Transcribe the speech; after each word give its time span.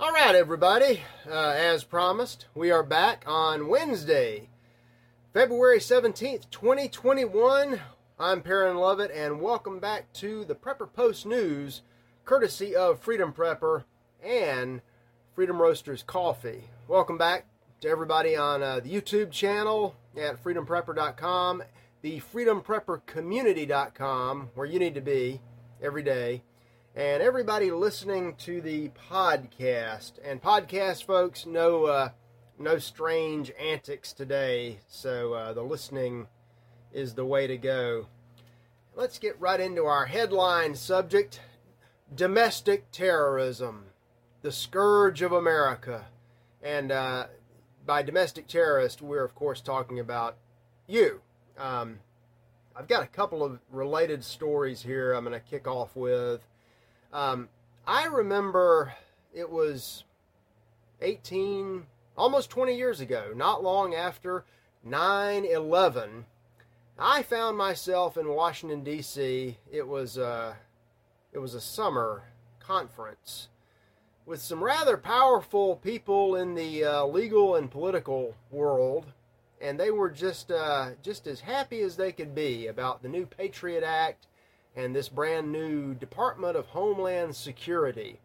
All 0.00 0.12
right, 0.12 0.34
everybody. 0.34 1.02
Uh, 1.30 1.50
as 1.50 1.84
promised, 1.84 2.46
we 2.54 2.70
are 2.70 2.82
back 2.82 3.22
on 3.26 3.68
Wednesday, 3.68 4.48
February 5.34 5.78
17th, 5.78 6.48
2021. 6.50 7.78
I'm 8.18 8.40
Perrin 8.40 8.78
Lovett, 8.78 9.10
and 9.10 9.42
welcome 9.42 9.78
back 9.78 10.10
to 10.14 10.46
the 10.46 10.54
Prepper 10.54 10.90
Post 10.90 11.26
News, 11.26 11.82
courtesy 12.24 12.74
of 12.74 12.98
Freedom 12.98 13.30
Prepper 13.30 13.84
and 14.24 14.80
Freedom 15.34 15.60
Roasters 15.60 16.02
Coffee. 16.02 16.64
Welcome 16.88 17.18
back 17.18 17.44
to 17.82 17.88
everybody 17.90 18.34
on 18.34 18.62
uh, 18.62 18.80
the 18.80 18.88
YouTube 18.88 19.30
channel 19.30 19.96
at 20.16 20.42
freedomprepper.com, 20.42 21.62
the 22.00 22.20
freedompreppercommunity.com, 22.20 24.50
where 24.54 24.66
you 24.66 24.78
need 24.78 24.94
to 24.94 25.02
be 25.02 25.42
every 25.82 26.02
day 26.02 26.42
and 26.94 27.22
everybody 27.22 27.70
listening 27.70 28.34
to 28.34 28.60
the 28.60 28.90
podcast. 29.10 30.12
And 30.24 30.42
podcast 30.42 31.04
folks, 31.04 31.46
no, 31.46 31.84
uh, 31.84 32.08
no 32.58 32.78
strange 32.78 33.52
antics 33.60 34.12
today, 34.12 34.78
so 34.88 35.32
uh, 35.34 35.52
the 35.52 35.62
listening 35.62 36.26
is 36.92 37.14
the 37.14 37.24
way 37.24 37.46
to 37.46 37.56
go. 37.56 38.06
Let's 38.96 39.18
get 39.18 39.40
right 39.40 39.60
into 39.60 39.84
our 39.84 40.06
headline 40.06 40.74
subject 40.74 41.40
domestic 42.12 42.90
terrorism, 42.90 43.84
the 44.42 44.50
scourge 44.50 45.22
of 45.22 45.30
America. 45.30 46.06
And 46.60 46.90
uh, 46.90 47.26
by 47.86 48.02
domestic 48.02 48.48
terrorist, 48.48 49.00
we're 49.00 49.24
of 49.24 49.36
course 49.36 49.60
talking 49.60 50.00
about 50.00 50.36
you. 50.88 51.20
Um, 51.56 52.00
I've 52.74 52.88
got 52.88 53.04
a 53.04 53.06
couple 53.06 53.44
of 53.44 53.60
related 53.70 54.24
stories 54.24 54.82
here 54.82 55.12
I'm 55.12 55.24
going 55.24 55.38
to 55.38 55.46
kick 55.46 55.68
off 55.68 55.94
with. 55.94 56.40
Um, 57.12 57.48
I 57.86 58.06
remember 58.06 58.94
it 59.34 59.50
was 59.50 60.04
18, 61.00 61.86
almost 62.16 62.50
20 62.50 62.76
years 62.76 63.00
ago, 63.00 63.32
not 63.34 63.62
long 63.62 63.94
after 63.94 64.44
9 64.84 65.44
11. 65.44 66.26
I 66.98 67.22
found 67.22 67.56
myself 67.56 68.16
in 68.16 68.28
Washington, 68.28 68.84
D.C. 68.84 69.56
It 69.72 69.88
was, 69.88 70.18
uh, 70.18 70.54
it 71.32 71.38
was 71.38 71.54
a 71.54 71.60
summer 71.60 72.24
conference 72.58 73.48
with 74.30 74.40
some 74.40 74.62
rather 74.62 74.96
powerful 74.96 75.74
people 75.74 76.36
in 76.36 76.54
the 76.54 76.84
uh, 76.84 77.04
legal 77.04 77.56
and 77.56 77.68
political 77.68 78.36
world, 78.52 79.06
and 79.60 79.78
they 79.78 79.90
were 79.90 80.08
just 80.08 80.52
uh, 80.52 80.90
just 81.02 81.26
as 81.26 81.40
happy 81.40 81.80
as 81.80 81.96
they 81.96 82.12
could 82.12 82.32
be 82.32 82.68
about 82.68 83.02
the 83.02 83.08
new 83.08 83.26
Patriot 83.26 83.82
Act 83.82 84.28
and 84.76 84.94
this 84.94 85.08
brand 85.08 85.50
new 85.50 85.94
Department 85.94 86.56
of 86.56 86.66
Homeland 86.66 87.36
Security. 87.36 88.20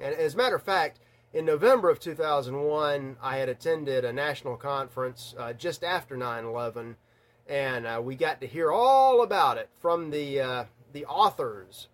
And 0.00 0.14
as 0.14 0.34
a 0.34 0.36
matter 0.36 0.56
of 0.56 0.62
fact, 0.62 1.00
in 1.32 1.44
November 1.44 1.90
of 1.90 2.00
2001, 2.00 3.16
I 3.22 3.36
had 3.36 3.48
attended 3.48 4.04
a 4.04 4.12
national 4.12 4.56
conference 4.56 5.34
uh, 5.38 5.52
just 5.52 5.84
after 5.84 6.16
9/11, 6.16 6.94
and 7.46 7.86
uh, 7.86 8.00
we 8.02 8.16
got 8.16 8.40
to 8.40 8.46
hear 8.46 8.72
all 8.72 9.22
about 9.22 9.58
it 9.58 9.68
from 9.80 10.10
the 10.10 10.40
uh, 10.40 10.64
the 10.92 11.04
authors 11.04 11.88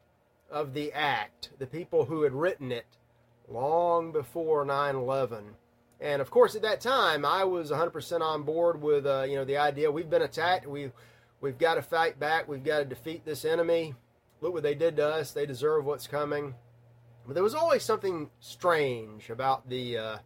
of 0.50 0.74
the 0.74 0.92
act, 0.92 1.50
the 1.58 1.66
people 1.66 2.04
who 2.04 2.22
had 2.22 2.32
written 2.32 2.70
it 2.70 2.86
long 3.48 4.12
before 4.12 4.64
9/11. 4.64 5.54
And 6.00 6.20
of 6.20 6.30
course, 6.30 6.54
at 6.54 6.62
that 6.62 6.80
time, 6.80 7.24
I 7.24 7.44
was 7.44 7.70
100% 7.70 8.20
on 8.20 8.42
board 8.42 8.82
with 8.82 9.06
uh, 9.06 9.24
you 9.28 9.36
know 9.36 9.44
the 9.44 9.56
idea 9.56 9.90
we've 9.90 10.10
been 10.10 10.22
attacked. 10.22 10.66
We 10.66 10.90
We've 11.42 11.58
got 11.58 11.74
to 11.74 11.82
fight 11.82 12.20
back. 12.20 12.48
We've 12.48 12.62
got 12.62 12.78
to 12.78 12.84
defeat 12.84 13.24
this 13.24 13.44
enemy. 13.44 13.94
Look 14.40 14.54
what 14.54 14.62
they 14.62 14.76
did 14.76 14.96
to 14.96 15.08
us. 15.08 15.32
They 15.32 15.44
deserve 15.44 15.84
what's 15.84 16.06
coming. 16.06 16.54
But 17.26 17.34
there 17.34 17.42
was 17.42 17.54
always 17.54 17.82
something 17.82 18.30
strange 18.38 19.28
about 19.28 19.68
the 19.68 19.98
uh, 19.98 20.16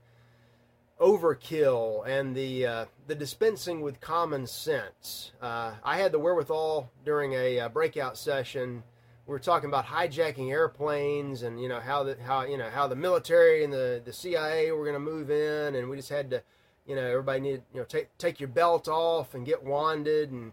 overkill 1.00 2.06
and 2.06 2.36
the 2.36 2.66
uh, 2.66 2.84
the 3.06 3.14
dispensing 3.14 3.80
with 3.80 3.98
common 3.98 4.46
sense. 4.46 5.32
Uh, 5.40 5.72
I 5.82 5.96
had 5.96 6.12
the 6.12 6.18
wherewithal 6.18 6.90
during 7.04 7.32
a 7.32 7.60
uh, 7.60 7.68
breakout 7.70 8.18
session. 8.18 8.82
We 9.26 9.32
were 9.32 9.38
talking 9.38 9.70
about 9.70 9.86
hijacking 9.86 10.50
airplanes 10.50 11.42
and 11.42 11.60
you 11.60 11.68
know 11.68 11.80
how 11.80 12.02
the 12.02 12.18
how 12.22 12.44
you 12.44 12.58
know 12.58 12.68
how 12.68 12.88
the 12.88 12.96
military 12.96 13.64
and 13.64 13.72
the, 13.72 14.02
the 14.04 14.12
CIA 14.12 14.70
were 14.70 14.84
going 14.84 14.94
to 14.94 15.00
move 15.00 15.30
in, 15.30 15.76
and 15.76 15.88
we 15.88 15.96
just 15.96 16.10
had 16.10 16.28
to, 16.30 16.42
you 16.86 16.94
know, 16.94 17.02
everybody 17.02 17.40
needed 17.40 17.62
you 17.72 17.80
know 17.80 17.86
take 17.86 18.16
take 18.18 18.38
your 18.38 18.50
belt 18.50 18.86
off 18.86 19.34
and 19.34 19.46
get 19.46 19.64
wanded 19.64 20.30
and 20.30 20.52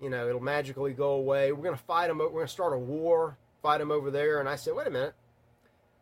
you 0.00 0.10
know, 0.10 0.28
it'll 0.28 0.40
magically 0.40 0.92
go 0.92 1.12
away. 1.12 1.52
We're 1.52 1.62
going 1.64 1.76
to 1.76 1.82
fight 1.84 2.08
them. 2.08 2.18
We're 2.18 2.28
going 2.28 2.46
to 2.46 2.52
start 2.52 2.72
a 2.72 2.78
war, 2.78 3.38
fight 3.62 3.78
them 3.78 3.90
over 3.90 4.10
there. 4.10 4.40
And 4.40 4.48
I 4.48 4.56
said, 4.56 4.74
wait 4.74 4.86
a 4.86 4.90
minute. 4.90 5.14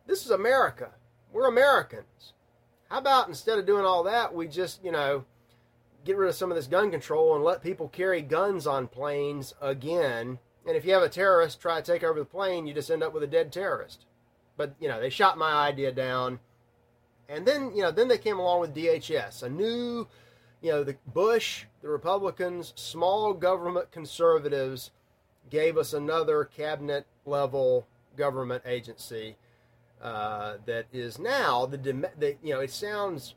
This 0.05 0.25
is 0.25 0.31
America. 0.31 0.91
We're 1.31 1.47
Americans. 1.47 2.33
How 2.89 2.99
about 2.99 3.27
instead 3.27 3.57
of 3.57 3.65
doing 3.65 3.85
all 3.85 4.03
that, 4.03 4.35
we 4.35 4.47
just, 4.47 4.83
you 4.83 4.91
know, 4.91 5.25
get 6.05 6.17
rid 6.17 6.29
of 6.29 6.35
some 6.35 6.51
of 6.51 6.55
this 6.55 6.67
gun 6.67 6.91
control 6.91 7.35
and 7.35 7.43
let 7.43 7.63
people 7.63 7.87
carry 7.87 8.21
guns 8.21 8.67
on 8.67 8.87
planes 8.87 9.53
again. 9.61 10.39
And 10.67 10.77
if 10.77 10.85
you 10.85 10.93
have 10.93 11.03
a 11.03 11.09
terrorist 11.09 11.61
try 11.61 11.81
to 11.81 11.91
take 11.91 12.03
over 12.03 12.19
the 12.19 12.25
plane, 12.25 12.67
you 12.67 12.73
just 12.73 12.91
end 12.91 13.03
up 13.03 13.13
with 13.13 13.23
a 13.23 13.27
dead 13.27 13.51
terrorist. 13.51 14.05
But, 14.57 14.75
you 14.79 14.87
know, 14.87 14.99
they 14.99 15.09
shot 15.09 15.37
my 15.37 15.53
idea 15.53 15.91
down. 15.91 16.39
And 17.29 17.45
then, 17.45 17.71
you 17.75 17.81
know, 17.81 17.91
then 17.91 18.09
they 18.09 18.17
came 18.17 18.37
along 18.37 18.59
with 18.61 18.75
DHS, 18.75 19.43
a 19.43 19.49
new 19.49 20.07
you 20.63 20.71
know, 20.71 20.83
the 20.83 20.95
Bush, 21.05 21.65
the 21.83 21.89
Republicans, 21.89 22.73
small 22.75 23.33
government 23.33 23.91
conservatives 23.91 24.89
gave 25.51 25.77
us 25.77 25.93
another 25.93 26.43
cabinet 26.45 27.05
level 27.25 27.85
government 28.17 28.63
agency 28.65 29.35
uh, 30.01 30.55
that 30.65 30.85
is 30.91 31.19
now 31.19 31.65
the, 31.65 31.77
the, 31.77 32.35
you 32.41 32.53
know 32.53 32.59
it 32.59 32.71
sounds 32.71 33.35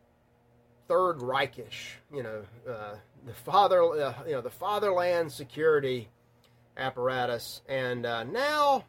third 0.89 1.19
Reichish 1.19 1.97
you 2.13 2.23
know 2.23 2.43
uh, 2.69 2.95
the 3.27 3.33
father 3.33 3.83
uh, 3.83 4.15
you 4.27 4.33
know 4.33 4.41
the 4.41 4.51
fatherland 4.51 5.31
security 5.31 6.09
apparatus. 6.77 7.63
And 7.69 8.07
uh, 8.07 8.25
now 8.25 8.85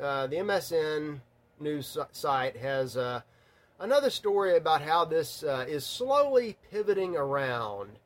uh, 0.00 0.26
the 0.26 0.36
MSN 0.36 1.20
news 1.60 1.96
site 2.12 2.56
has 2.56 2.96
uh, 2.96 3.22
another 3.78 4.10
story 4.10 4.56
about 4.56 4.82
how 4.82 5.04
this 5.04 5.42
uh, 5.42 5.64
is 5.68 5.84
slowly 5.84 6.56
pivoting 6.70 7.16
around. 7.16 7.98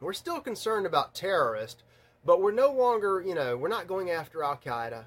We're 0.00 0.12
still 0.12 0.40
concerned 0.40 0.86
about 0.86 1.14
terrorists, 1.14 1.82
but 2.24 2.40
we're 2.40 2.52
no 2.52 2.72
longer, 2.72 3.22
you 3.24 3.34
know, 3.34 3.56
we're 3.56 3.68
not 3.68 3.86
going 3.86 4.10
after 4.10 4.42
Al 4.42 4.56
Qaeda 4.56 5.04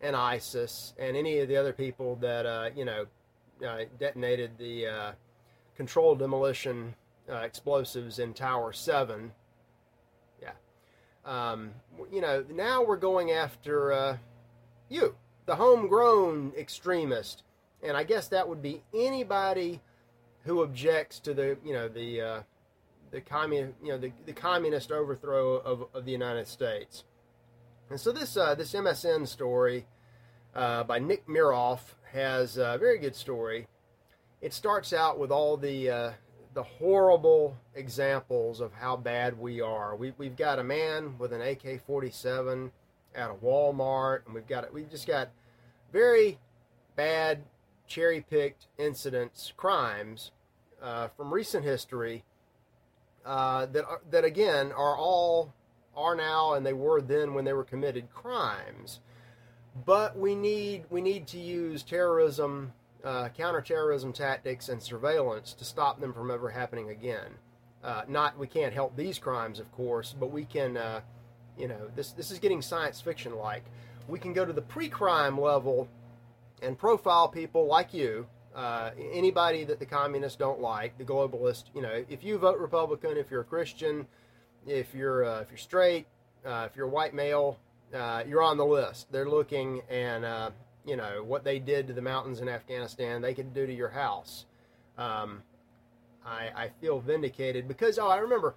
and 0.00 0.16
ISIS 0.16 0.94
and 0.98 1.16
any 1.16 1.38
of 1.38 1.48
the 1.48 1.56
other 1.56 1.72
people 1.72 2.16
that, 2.16 2.44
uh, 2.44 2.70
you 2.74 2.84
know, 2.84 3.06
uh, 3.66 3.84
detonated 3.98 4.58
the 4.58 4.86
uh, 4.86 5.12
controlled 5.76 6.18
demolition 6.18 6.94
uh, 7.30 7.36
explosives 7.36 8.18
in 8.18 8.34
Tower 8.34 8.72
7. 8.72 9.30
Yeah. 10.40 10.50
Um, 11.24 11.70
you 12.10 12.20
know, 12.20 12.44
now 12.50 12.82
we're 12.84 12.96
going 12.96 13.30
after 13.30 13.92
uh, 13.92 14.16
you, 14.88 15.14
the 15.46 15.56
homegrown 15.56 16.52
extremist 16.58 17.44
and 17.82 17.96
I 17.96 18.04
guess 18.04 18.28
that 18.28 18.48
would 18.48 18.62
be 18.62 18.82
anybody 18.94 19.80
who 20.44 20.62
objects 20.62 21.20
to 21.20 21.34
the 21.34 21.56
you 21.64 21.72
know 21.72 21.88
the 21.88 22.20
uh, 22.20 22.42
the 23.10 23.20
commun 23.20 23.74
you 23.82 23.90
know 23.90 23.98
the, 23.98 24.12
the 24.26 24.32
communist 24.32 24.90
overthrow 24.90 25.56
of, 25.56 25.86
of 25.94 26.04
the 26.04 26.12
United 26.12 26.46
States. 26.46 27.04
And 27.90 28.00
so 28.00 28.12
this 28.12 28.36
uh, 28.36 28.54
this 28.54 28.72
MSN 28.72 29.26
story 29.28 29.86
uh, 30.54 30.84
by 30.84 30.98
Nick 30.98 31.26
Miroff 31.26 31.80
has 32.12 32.56
a 32.56 32.76
very 32.78 32.98
good 32.98 33.16
story. 33.16 33.66
It 34.40 34.52
starts 34.52 34.92
out 34.92 35.18
with 35.18 35.30
all 35.30 35.56
the 35.56 35.90
uh, 35.90 36.12
the 36.54 36.62
horrible 36.62 37.56
examples 37.74 38.60
of 38.60 38.72
how 38.74 38.96
bad 38.96 39.38
we 39.38 39.60
are. 39.60 39.96
We, 39.96 40.12
we've 40.18 40.36
got 40.36 40.58
a 40.58 40.64
man 40.64 41.16
with 41.18 41.32
an 41.32 41.40
AK-47 41.40 42.70
at 43.14 43.30
a 43.30 43.34
Walmart, 43.34 44.26
and 44.26 44.34
we've 44.34 44.46
got 44.46 44.72
we've 44.72 44.90
just 44.90 45.06
got 45.06 45.30
very 45.92 46.38
bad 46.96 47.42
cherry 47.92 48.22
picked 48.22 48.68
incidents, 48.78 49.52
crimes 49.54 50.30
uh, 50.82 51.08
from 51.08 51.32
recent 51.32 51.62
history 51.62 52.24
uh, 53.26 53.66
that, 53.66 53.84
are, 53.84 54.00
that 54.10 54.24
again 54.24 54.72
are 54.72 54.96
all, 54.96 55.52
are 55.94 56.16
now 56.16 56.54
and 56.54 56.64
they 56.64 56.72
were 56.72 57.02
then 57.02 57.34
when 57.34 57.44
they 57.44 57.52
were 57.52 57.64
committed 57.64 58.10
crimes. 58.14 59.00
But 59.84 60.18
we 60.18 60.34
need, 60.34 60.84
we 60.88 61.02
need 61.02 61.26
to 61.28 61.38
use 61.38 61.82
terrorism, 61.82 62.72
uh, 63.04 63.28
counterterrorism 63.28 64.14
tactics, 64.14 64.70
and 64.70 64.82
surveillance 64.82 65.52
to 65.54 65.64
stop 65.64 66.00
them 66.00 66.14
from 66.14 66.30
ever 66.30 66.48
happening 66.48 66.88
again. 66.88 67.32
Uh, 67.84 68.02
not, 68.08 68.38
we 68.38 68.46
can't 68.46 68.72
help 68.72 68.96
these 68.96 69.18
crimes, 69.18 69.58
of 69.60 69.70
course, 69.72 70.14
but 70.18 70.30
we 70.30 70.44
can, 70.46 70.78
uh, 70.78 71.00
you 71.58 71.68
know, 71.68 71.90
this, 71.94 72.12
this 72.12 72.30
is 72.30 72.38
getting 72.38 72.62
science 72.62 73.02
fiction 73.02 73.36
like. 73.36 73.64
We 74.08 74.18
can 74.18 74.32
go 74.32 74.46
to 74.46 74.52
the 74.52 74.62
pre 74.62 74.88
crime 74.88 75.38
level 75.38 75.88
and 76.62 76.78
profile 76.78 77.28
people 77.28 77.66
like 77.66 77.92
you, 77.92 78.26
uh, 78.54 78.90
anybody 79.12 79.64
that 79.64 79.78
the 79.78 79.86
communists 79.86 80.36
don't 80.36 80.60
like, 80.60 80.96
the 80.98 81.04
globalist. 81.04 81.64
You 81.74 81.82
know, 81.82 82.04
if 82.08 82.22
you 82.22 82.38
vote 82.38 82.58
Republican, 82.58 83.16
if 83.16 83.30
you're 83.30 83.40
a 83.42 83.44
Christian, 83.44 84.06
if 84.66 84.94
you're 84.94 85.24
uh, 85.24 85.40
if 85.40 85.50
you're 85.50 85.58
straight, 85.58 86.06
uh, 86.44 86.68
if 86.70 86.76
you're 86.76 86.86
a 86.86 86.90
white 86.90 87.14
male, 87.14 87.58
uh, 87.94 88.22
you're 88.26 88.42
on 88.42 88.56
the 88.56 88.64
list. 88.64 89.10
They're 89.10 89.28
looking 89.28 89.82
and 89.90 90.24
uh, 90.24 90.50
you 90.84 90.96
know 90.96 91.22
what 91.24 91.44
they 91.44 91.58
did 91.58 91.86
to 91.88 91.92
the 91.92 92.02
mountains 92.02 92.40
in 92.40 92.48
Afghanistan, 92.48 93.22
they 93.22 93.34
could 93.34 93.54
do 93.54 93.66
to 93.66 93.74
your 93.74 93.90
house. 93.90 94.46
Um, 94.98 95.42
I, 96.24 96.50
I 96.54 96.70
feel 96.80 97.00
vindicated 97.00 97.66
because 97.66 97.98
oh, 97.98 98.08
I 98.08 98.18
remember 98.18 98.54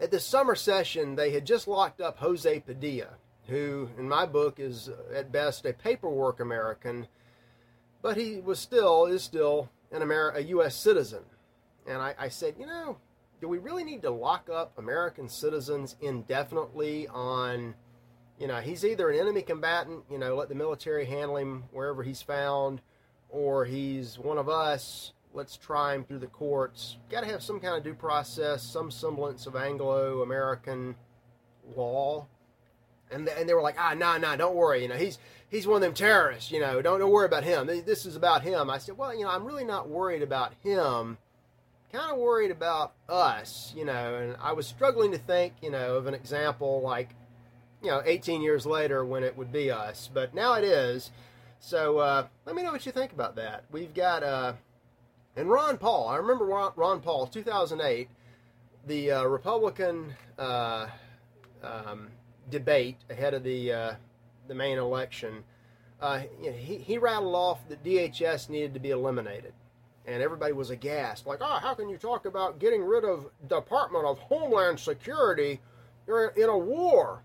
at 0.00 0.10
the 0.10 0.20
summer 0.20 0.54
session 0.54 1.16
they 1.16 1.30
had 1.30 1.46
just 1.46 1.68
locked 1.68 2.00
up 2.00 2.18
Jose 2.18 2.60
Padilla, 2.60 3.14
who 3.48 3.88
in 3.98 4.08
my 4.08 4.26
book 4.26 4.58
is 4.60 4.88
uh, 4.88 5.14
at 5.14 5.32
best 5.32 5.66
a 5.66 5.72
paperwork 5.72 6.40
American, 6.40 7.08
but 8.02 8.16
he 8.16 8.40
was 8.40 8.58
still 8.58 9.06
is 9.06 9.22
still 9.22 9.70
an 9.90 10.02
Amer- 10.02 10.30
a 10.30 10.40
U.S. 10.40 10.74
citizen. 10.76 11.22
And 11.86 12.02
I, 12.02 12.14
I 12.18 12.28
said, 12.28 12.54
you 12.58 12.66
know, 12.66 12.98
do 13.40 13.48
we 13.48 13.58
really 13.58 13.84
need 13.84 14.02
to 14.02 14.10
lock 14.10 14.48
up 14.52 14.76
American 14.78 15.28
citizens 15.28 15.96
indefinitely 16.00 17.08
on, 17.08 17.74
you 18.38 18.46
know, 18.46 18.60
he's 18.60 18.84
either 18.84 19.10
an 19.10 19.18
enemy 19.18 19.42
combatant, 19.42 20.04
you 20.10 20.18
know, 20.18 20.34
let 20.34 20.48
the 20.48 20.54
military 20.54 21.06
handle 21.06 21.36
him 21.36 21.64
wherever 21.72 22.02
he's 22.02 22.20
found, 22.20 22.82
or 23.30 23.64
he's 23.64 24.18
one 24.18 24.38
of 24.38 24.48
us, 24.48 25.12
let's 25.32 25.56
try 25.56 25.94
him 25.94 26.04
through 26.04 26.18
the 26.18 26.26
courts. 26.26 26.96
Got 27.10 27.20
to 27.20 27.26
have 27.26 27.42
some 27.42 27.60
kind 27.60 27.76
of 27.76 27.84
due 27.84 27.94
process, 27.94 28.62
some 28.62 28.90
semblance 28.90 29.46
of 29.46 29.56
Anglo 29.56 30.22
American 30.22 30.96
law. 31.76 32.26
And, 33.10 33.28
and 33.28 33.48
they 33.48 33.54
were 33.54 33.62
like, 33.62 33.76
ah, 33.78 33.94
nah, 33.94 34.18
nah, 34.18 34.36
don't 34.36 34.54
worry. 34.54 34.82
You 34.82 34.88
know, 34.88 34.96
he's 34.96 35.18
he's 35.48 35.66
one 35.66 35.76
of 35.76 35.82
them 35.82 35.94
terrorists. 35.94 36.50
You 36.50 36.60
know, 36.60 36.82
don't 36.82 37.00
don't 37.00 37.10
worry 37.10 37.26
about 37.26 37.44
him. 37.44 37.66
This 37.66 38.06
is 38.06 38.16
about 38.16 38.42
him. 38.42 38.70
I 38.70 38.78
said, 38.78 38.98
well, 38.98 39.14
you 39.14 39.24
know, 39.24 39.30
I'm 39.30 39.44
really 39.44 39.64
not 39.64 39.88
worried 39.88 40.22
about 40.22 40.52
him 40.62 41.18
kind 41.92 42.12
of 42.12 42.18
worried 42.18 42.50
about 42.50 42.92
us, 43.08 43.72
you 43.76 43.84
know, 43.84 44.14
and 44.16 44.36
I 44.40 44.52
was 44.52 44.66
struggling 44.66 45.12
to 45.12 45.18
think, 45.18 45.54
you 45.62 45.70
know, 45.70 45.96
of 45.96 46.06
an 46.06 46.14
example 46.14 46.82
like, 46.82 47.14
you 47.82 47.90
know, 47.90 48.02
18 48.04 48.42
years 48.42 48.66
later 48.66 49.04
when 49.04 49.22
it 49.22 49.36
would 49.36 49.52
be 49.52 49.70
us, 49.70 50.10
but 50.12 50.34
now 50.34 50.54
it 50.54 50.64
is. 50.64 51.10
So 51.60 51.98
uh, 51.98 52.26
let 52.44 52.54
me 52.54 52.62
know 52.62 52.72
what 52.72 52.84
you 52.84 52.92
think 52.92 53.12
about 53.12 53.36
that. 53.36 53.64
We've 53.70 53.94
got, 53.94 54.22
uh, 54.22 54.54
and 55.36 55.48
Ron 55.48 55.78
Paul, 55.78 56.08
I 56.08 56.16
remember 56.16 56.44
Ron, 56.44 56.72
Ron 56.76 57.00
Paul, 57.00 57.26
2008, 57.26 58.08
the 58.86 59.10
uh, 59.12 59.24
Republican 59.24 60.14
uh, 60.38 60.88
um, 61.62 62.08
debate 62.50 62.96
ahead 63.10 63.34
of 63.34 63.42
the 63.42 63.72
uh, 63.72 63.94
the 64.46 64.54
main 64.54 64.78
election. 64.78 65.44
Uh, 66.00 66.22
you 66.40 66.50
know, 66.50 66.56
he, 66.56 66.78
he 66.78 66.98
rattled 66.98 67.34
off 67.34 67.68
that 67.68 67.82
DHS 67.82 68.48
needed 68.48 68.74
to 68.74 68.80
be 68.80 68.90
eliminated 68.90 69.52
and 70.08 70.22
everybody 70.22 70.52
was 70.54 70.70
aghast. 70.70 71.26
Like, 71.26 71.40
oh, 71.42 71.58
how 71.60 71.74
can 71.74 71.88
you 71.88 71.98
talk 71.98 72.24
about 72.24 72.58
getting 72.58 72.82
rid 72.82 73.04
of 73.04 73.26
Department 73.46 74.06
of 74.06 74.18
Homeland 74.18 74.80
Security 74.80 75.60
You're 76.06 76.28
in 76.28 76.48
a 76.48 76.56
war? 76.56 77.22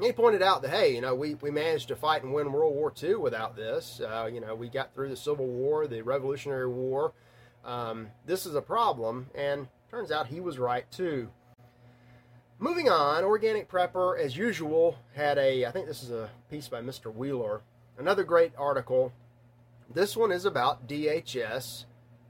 He 0.00 0.12
pointed 0.12 0.42
out 0.42 0.62
that, 0.62 0.70
hey, 0.70 0.94
you 0.94 1.00
know, 1.00 1.14
we, 1.14 1.34
we 1.34 1.50
managed 1.50 1.88
to 1.88 1.96
fight 1.96 2.22
and 2.22 2.32
win 2.32 2.52
World 2.52 2.74
War 2.74 2.92
II 3.02 3.16
without 3.16 3.56
this. 3.56 4.00
Uh, 4.00 4.30
you 4.32 4.40
know, 4.40 4.54
we 4.54 4.68
got 4.68 4.94
through 4.94 5.10
the 5.10 5.16
Civil 5.16 5.46
War, 5.46 5.86
the 5.86 6.02
Revolutionary 6.02 6.68
War. 6.68 7.12
Um, 7.64 8.08
this 8.24 8.46
is 8.46 8.54
a 8.54 8.62
problem, 8.62 9.28
and 9.34 9.68
turns 9.90 10.10
out 10.10 10.28
he 10.28 10.40
was 10.40 10.58
right 10.58 10.90
too. 10.90 11.28
Moving 12.60 12.88
on, 12.88 13.22
Organic 13.22 13.70
Prepper, 13.70 14.18
as 14.18 14.36
usual, 14.36 14.98
had 15.14 15.38
a, 15.38 15.64
I 15.64 15.70
think 15.70 15.86
this 15.86 16.02
is 16.02 16.10
a 16.10 16.28
piece 16.50 16.66
by 16.66 16.80
Mr. 16.80 17.14
Wheeler, 17.14 17.60
another 17.96 18.24
great 18.24 18.50
article. 18.58 19.12
This 19.94 20.16
one 20.16 20.32
is 20.32 20.44
about 20.44 20.88
DHS 20.88 21.84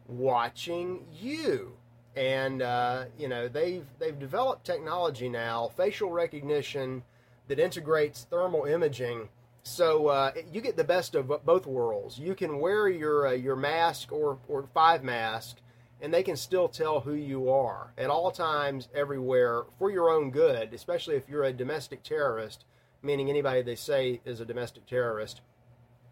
watching 0.07 1.07
you. 1.19 1.77
And 2.15 2.61
uh, 2.61 3.05
you 3.17 3.29
know 3.29 3.47
they've 3.47 3.87
they've 4.01 4.19
developed 4.19 4.67
technology 4.67 5.29
now, 5.29 5.71
facial 5.77 6.11
recognition 6.11 7.05
that 7.47 7.61
integrates 7.61 8.27
thermal 8.29 8.65
imaging. 8.65 9.29
So 9.63 10.09
uh, 10.09 10.33
you 10.53 10.61
get 10.61 10.77
the 10.77 10.85
best 10.85 11.15
of 11.15 11.29
both 11.45 11.67
worlds. 11.67 12.19
You 12.19 12.35
can 12.35 12.59
wear 12.59 12.89
your 12.89 13.29
uh, 13.29 13.33
your 13.33 13.55
mask 13.55 14.11
or 14.11 14.39
or 14.49 14.65
five 14.75 15.05
mask, 15.05 15.59
and 16.01 16.13
they 16.13 16.23
can 16.23 16.37
still 16.37 16.69
tell 16.69 17.01
who 17.01 17.15
you 17.15 17.51
are 17.51 17.93
at 17.99 18.11
all 18.11 18.31
times, 18.31 18.89
everywhere, 18.95 19.65
for 19.79 19.91
your 19.91 20.11
own 20.11 20.31
good. 20.31 20.73
Especially 20.73 21.17
if 21.17 21.29
you're 21.29 21.45
a 21.45 21.53
domestic 21.53 22.03
terrorist, 22.03 22.65
meaning 23.03 23.29
anybody 23.29 23.63
they 23.63 23.75
say 23.75 24.21
is 24.25 24.41
a 24.41 24.45
domestic 24.45 24.87
terrorist. 24.87 25.41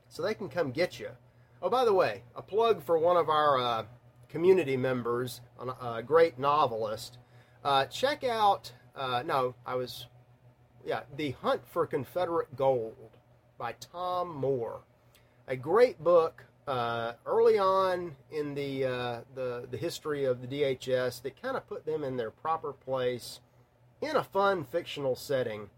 So 0.09 0.23
they 0.23 0.35
can 0.35 0.49
come 0.49 0.71
get 0.71 0.99
you. 0.99 1.11
Oh, 1.63 1.71
by 1.71 1.85
the 1.85 1.95
way, 1.95 2.23
a 2.35 2.43
plug 2.43 2.83
for 2.83 2.99
one 2.99 3.17
of 3.17 3.29
our 3.29 3.59
uh, 3.59 3.85
community 4.29 4.77
members, 4.77 5.41
a 5.81 6.03
great 6.03 6.39
novelist. 6.39 7.19
Uh, 7.65 7.87
check 7.87 8.23
out, 8.23 8.73
uh, 8.95 9.23
no, 9.25 9.55
I 9.65 9.75
was, 9.75 10.07
yeah, 10.85 11.01
The 11.17 11.33
Hunt 11.33 11.63
for 11.67 11.87
Confederate 11.87 12.55
Gold 12.55 13.17
by 13.59 13.75
Tom 13.81 14.35
Moore. 14.35 14.83
A 15.49 15.57
great 15.57 16.03
book 16.03 16.45
uh, 16.67 17.13
early 17.25 17.59
on 17.59 18.17
in 18.31 18.55
the, 18.55 18.85
uh, 18.85 19.21
the, 19.35 19.67
the 19.71 19.77
history 19.77 20.25
of 20.25 20.41
the 20.41 20.49
DHS 20.49 21.23
that 21.23 21.41
kind 21.41 21.57
of 21.57 21.69
put 21.69 21.87
them 21.87 22.03
in 22.03 22.17
their 22.17 22.31
proper 22.31 22.73
place 22.73 23.41
in 24.01 24.17
a 24.17 24.25
fun 24.25 24.65
fictional 24.65 25.17
setting. 25.17 25.71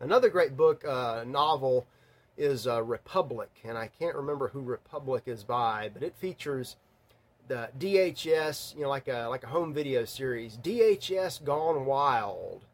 Another 0.00 0.28
great 0.28 0.56
book, 0.56 0.84
uh, 0.84 1.24
novel, 1.26 1.86
is 2.36 2.66
uh, 2.66 2.82
Republic, 2.82 3.50
and 3.64 3.76
I 3.76 3.88
can't 3.88 4.16
remember 4.16 4.48
who 4.48 4.60
Republic 4.60 5.24
is 5.26 5.44
by, 5.44 5.90
but 5.92 6.02
it 6.02 6.16
features 6.16 6.76
the 7.48 7.68
DHS, 7.78 8.74
you 8.74 8.82
know, 8.82 8.88
like 8.88 9.08
a 9.08 9.26
like 9.28 9.44
a 9.44 9.48
home 9.48 9.74
video 9.74 10.04
series, 10.04 10.56
DHS 10.56 11.44
Gone 11.44 11.84
Wild 11.84 12.64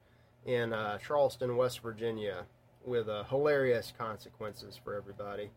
in 0.46 0.72
uh, 0.72 0.98
Charleston, 0.98 1.56
West 1.56 1.80
Virginia, 1.80 2.44
with 2.84 3.08
uh, 3.08 3.24
hilarious 3.24 3.92
consequences 3.98 4.78
for 4.82 4.94
everybody. 4.94 5.50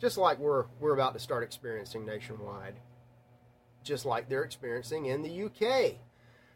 Just 0.00 0.16
like 0.16 0.38
we're 0.38 0.66
we're 0.80 0.94
about 0.94 1.14
to 1.14 1.20
start 1.20 1.42
experiencing 1.42 2.06
nationwide, 2.06 2.74
just 3.82 4.04
like 4.04 4.28
they're 4.28 4.44
experiencing 4.44 5.06
in 5.06 5.22
the 5.22 5.44
UK. 5.44 5.94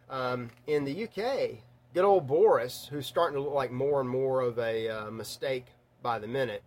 Um, 0.09 0.50
in 0.67 0.85
the 0.85 1.05
UK, 1.05 1.62
good 1.94 2.05
old 2.05 2.27
Boris, 2.27 2.89
who's 2.91 3.06
starting 3.06 3.37
to 3.37 3.43
look 3.43 3.55
like 3.55 3.73
more 3.73 4.00
and 4.00 4.09
more 4.09 4.43
of 4.43 4.59
a 4.59 4.89
uh, 4.89 5.11
mistake 5.11 5.67
by 6.03 6.19
the 6.19 6.27
minute, 6.27 6.62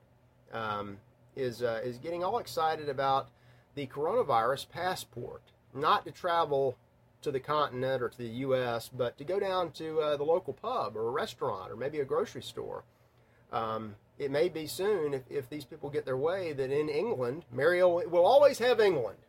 um, 0.51 0.97
is 1.35 1.63
uh, 1.63 1.81
is 1.83 1.97
getting 1.97 2.23
all 2.23 2.39
excited 2.39 2.89
about 2.89 3.29
the 3.75 3.87
coronavirus 3.87 4.69
passport, 4.69 5.43
not 5.73 6.05
to 6.05 6.11
travel 6.11 6.77
to 7.21 7.31
the 7.31 7.39
continent 7.39 8.03
or 8.03 8.09
to 8.09 8.17
the 8.17 8.27
U.S., 8.27 8.89
but 8.89 9.17
to 9.17 9.23
go 9.23 9.39
down 9.39 9.71
to 9.71 9.99
uh, 9.99 10.17
the 10.17 10.23
local 10.23 10.53
pub 10.53 10.95
or 10.95 11.07
a 11.07 11.11
restaurant 11.11 11.71
or 11.71 11.75
maybe 11.75 11.99
a 11.99 12.05
grocery 12.05 12.41
store. 12.41 12.83
Um, 13.51 13.95
it 14.17 14.31
may 14.31 14.49
be 14.49 14.67
soon, 14.67 15.13
if, 15.13 15.23
if 15.29 15.49
these 15.49 15.65
people 15.65 15.89
get 15.89 16.05
their 16.05 16.17
way, 16.17 16.53
that 16.53 16.71
in 16.71 16.89
England, 16.89 17.45
Mario 17.51 18.07
will 18.07 18.25
always 18.25 18.59
have 18.59 18.79
England, 18.79 19.19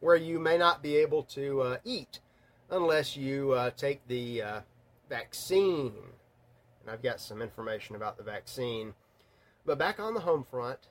where 0.00 0.16
you 0.16 0.38
may 0.38 0.58
not 0.58 0.82
be 0.82 0.96
able 0.96 1.22
to 1.24 1.60
uh, 1.62 1.76
eat 1.84 2.20
unless 2.70 3.16
you 3.16 3.52
uh, 3.52 3.70
take 3.70 4.06
the 4.08 4.42
uh, 4.42 4.60
vaccine. 5.08 5.92
And 6.80 6.90
I've 6.90 7.02
got 7.02 7.20
some 7.20 7.40
information 7.40 7.96
about 7.96 8.16
the 8.16 8.22
vaccine. 8.22 8.94
But 9.64 9.78
back 9.78 10.00
on 10.00 10.14
the 10.14 10.20
home 10.20 10.44
front, 10.50 10.88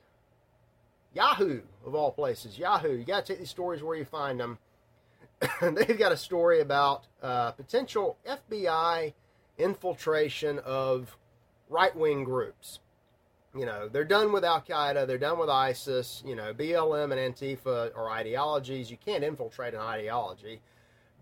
Yahoo, 1.14 1.62
of 1.84 1.94
all 1.94 2.12
places. 2.12 2.58
Yahoo. 2.58 2.96
You 2.96 3.04
got 3.04 3.26
to 3.26 3.32
take 3.32 3.40
these 3.40 3.50
stories 3.50 3.82
where 3.82 3.96
you 3.96 4.04
find 4.04 4.38
them. 4.38 4.58
They've 5.60 5.98
got 5.98 6.12
a 6.12 6.16
story 6.16 6.60
about 6.60 7.06
uh, 7.22 7.52
potential 7.52 8.16
FBI 8.26 9.14
infiltration 9.58 10.58
of 10.60 11.16
right 11.68 11.94
wing 11.94 12.24
groups. 12.24 12.80
You 13.54 13.66
know, 13.66 13.88
they're 13.88 14.04
done 14.04 14.32
with 14.32 14.44
Al 14.44 14.60
Qaeda, 14.60 15.06
they're 15.06 15.18
done 15.18 15.38
with 15.38 15.48
ISIS. 15.48 16.22
You 16.26 16.36
know, 16.36 16.52
BLM 16.52 17.12
and 17.16 17.34
Antifa 17.34 17.96
are 17.96 18.10
ideologies. 18.10 18.90
You 18.90 18.96
can't 18.96 19.24
infiltrate 19.24 19.74
an 19.74 19.80
ideology. 19.80 20.60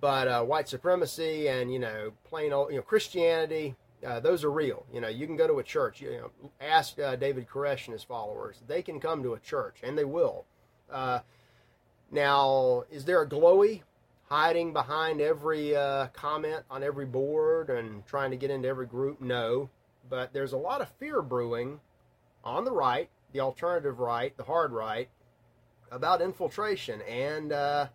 But 0.00 0.28
uh, 0.28 0.42
white 0.42 0.68
supremacy 0.68 1.48
and, 1.48 1.72
you 1.72 1.78
know, 1.78 2.12
plain 2.24 2.52
old, 2.52 2.70
you 2.70 2.76
know, 2.76 2.82
Christianity, 2.82 3.76
uh, 4.06 4.20
those 4.20 4.44
are 4.44 4.50
real. 4.50 4.84
You 4.92 5.00
know, 5.00 5.08
you 5.08 5.26
can 5.26 5.36
go 5.36 5.46
to 5.46 5.58
a 5.58 5.62
church. 5.62 6.00
You 6.00 6.10
know, 6.10 6.30
ask 6.60 6.98
uh, 6.98 7.16
David 7.16 7.48
Koresh 7.48 7.86
and 7.86 7.92
his 7.92 8.02
followers. 8.02 8.62
They 8.66 8.82
can 8.82 9.00
come 9.00 9.22
to 9.22 9.34
a 9.34 9.40
church, 9.40 9.76
and 9.82 9.96
they 9.96 10.04
will. 10.04 10.44
Uh, 10.90 11.20
now, 12.10 12.84
is 12.90 13.04
there 13.04 13.22
a 13.22 13.28
glowy 13.28 13.82
hiding 14.28 14.72
behind 14.72 15.20
every 15.20 15.74
uh, 15.74 16.08
comment 16.08 16.62
on 16.70 16.82
every 16.82 17.06
board 17.06 17.70
and 17.70 18.06
trying 18.06 18.30
to 18.30 18.36
get 18.36 18.50
into 18.50 18.68
every 18.68 18.86
group? 18.86 19.20
No, 19.20 19.70
but 20.08 20.32
there's 20.32 20.52
a 20.52 20.58
lot 20.58 20.80
of 20.80 20.88
fear 20.98 21.22
brewing 21.22 21.80
on 22.44 22.64
the 22.64 22.72
right, 22.72 23.08
the 23.32 23.40
alternative 23.40 23.98
right, 23.98 24.36
the 24.36 24.44
hard 24.44 24.72
right, 24.72 25.08
about 25.90 26.22
infiltration, 26.22 27.00
and 27.02 27.52
uh, 27.52 27.86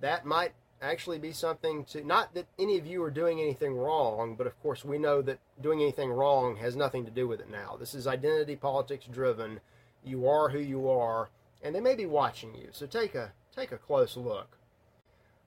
that 0.00 0.24
might 0.24 0.52
actually 0.80 1.18
be 1.18 1.32
something 1.32 1.84
to 1.84 2.04
not 2.04 2.34
that 2.34 2.46
any 2.58 2.76
of 2.76 2.86
you 2.86 3.02
are 3.02 3.10
doing 3.10 3.40
anything 3.40 3.76
wrong, 3.76 4.34
but 4.34 4.46
of 4.46 4.60
course 4.60 4.84
we 4.84 4.98
know 4.98 5.22
that 5.22 5.38
doing 5.60 5.80
anything 5.80 6.10
wrong 6.10 6.56
has 6.56 6.74
nothing 6.74 7.04
to 7.04 7.10
do 7.10 7.28
with 7.28 7.40
it 7.40 7.48
now. 7.48 7.76
This 7.78 7.94
is 7.94 8.06
identity 8.06 8.56
politics 8.56 9.06
driven. 9.06 9.60
You 10.04 10.28
are 10.28 10.48
who 10.48 10.58
you 10.58 10.88
are, 10.90 11.30
and 11.62 11.74
they 11.74 11.80
may 11.80 11.94
be 11.94 12.06
watching 12.06 12.54
you. 12.54 12.68
So 12.72 12.86
take 12.86 13.14
a 13.14 13.32
take 13.54 13.70
a 13.70 13.78
close 13.78 14.16
look. 14.16 14.58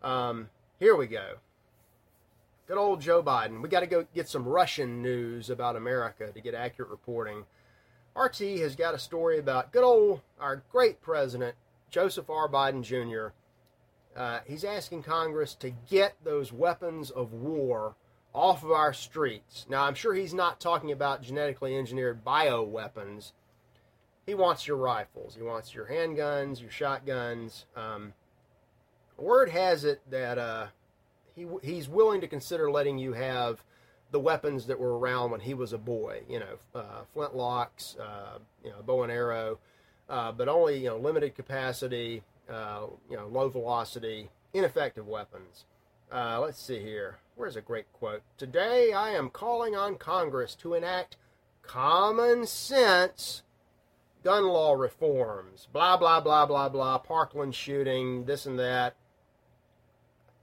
Um, 0.01 0.49
here 0.79 0.95
we 0.95 1.07
go. 1.07 1.35
Good 2.67 2.77
old 2.77 2.99
Joe 2.99 3.21
Biden. 3.21 3.61
We 3.61 3.69
got 3.69 3.81
to 3.81 3.87
go 3.87 4.07
get 4.15 4.27
some 4.27 4.47
Russian 4.47 5.03
news 5.03 5.51
about 5.51 5.75
America 5.75 6.31
to 6.31 6.41
get 6.41 6.55
accurate 6.55 6.89
reporting. 6.89 7.45
RT 8.15 8.39
has 8.59 8.75
got 8.75 8.95
a 8.95 8.99
story 8.99 9.37
about 9.37 9.71
good 9.71 9.83
old 9.83 10.21
our 10.39 10.63
great 10.71 10.99
president 10.99 11.55
Joseph 11.91 12.27
R. 12.27 12.49
Biden 12.49 12.81
Jr. 12.81 13.33
Uh, 14.19 14.39
he's 14.45 14.63
asking 14.63 15.03
Congress 15.03 15.53
to 15.55 15.69
get 15.89 16.15
those 16.23 16.51
weapons 16.51 17.11
of 17.11 17.33
war 17.33 17.95
off 18.33 18.63
of 18.63 18.71
our 18.71 18.93
streets. 18.93 19.67
Now, 19.69 19.83
I'm 19.83 19.93
sure 19.93 20.15
he's 20.15 20.33
not 20.33 20.59
talking 20.59 20.91
about 20.91 21.21
genetically 21.21 21.77
engineered 21.77 22.23
bio 22.23 22.63
weapons. 22.63 23.33
He 24.25 24.33
wants 24.33 24.67
your 24.67 24.77
rifles, 24.77 25.35
he 25.35 25.43
wants 25.43 25.75
your 25.75 25.85
handguns, 25.85 26.59
your 26.61 26.71
shotguns. 26.71 27.67
Um, 27.75 28.13
word 29.17 29.49
has 29.51 29.85
it 29.85 30.01
that 30.09 30.39
uh, 30.39 30.67
he 31.35 31.45
he's 31.61 31.89
willing 31.89 32.21
to 32.21 32.27
consider 32.27 32.71
letting 32.71 32.97
you 32.97 33.13
have 33.13 33.63
the 34.11 34.19
weapons 34.19 34.67
that 34.67 34.79
were 34.79 34.97
around 34.97 35.31
when 35.31 35.41
he 35.41 35.53
was 35.53 35.73
a 35.73 35.77
boy. 35.77 36.21
You 36.29 36.39
know, 36.39 36.57
uh, 36.73 37.01
flintlocks, 37.15 37.99
uh, 37.99 38.39
you 38.63 38.69
know, 38.69 38.81
bow 38.85 39.03
and 39.03 39.11
arrow, 39.11 39.59
uh, 40.09 40.31
but 40.31 40.47
only 40.47 40.77
you 40.77 40.89
know 40.89 40.97
limited 40.97 41.35
capacity, 41.35 42.23
uh, 42.49 42.87
you 43.09 43.17
know, 43.17 43.27
low 43.27 43.49
velocity, 43.49 44.29
ineffective 44.53 45.07
weapons. 45.07 45.65
Uh, 46.11 46.39
let's 46.39 46.61
see 46.61 46.79
here. 46.79 47.17
Where's 47.35 47.55
a 47.55 47.61
great 47.61 47.91
quote? 47.91 48.21
Today 48.37 48.93
I 48.93 49.09
am 49.09 49.29
calling 49.29 49.75
on 49.75 49.95
Congress 49.95 50.55
to 50.55 50.73
enact 50.73 51.17
common 51.63 52.45
sense 52.45 53.43
gun 54.23 54.47
law 54.47 54.73
reforms. 54.73 55.67
Blah 55.73 55.97
blah 55.97 56.21
blah 56.21 56.45
blah 56.45 56.69
blah. 56.69 56.97
Parkland 56.99 57.55
shooting, 57.55 58.25
this 58.25 58.45
and 58.45 58.57
that. 58.59 58.95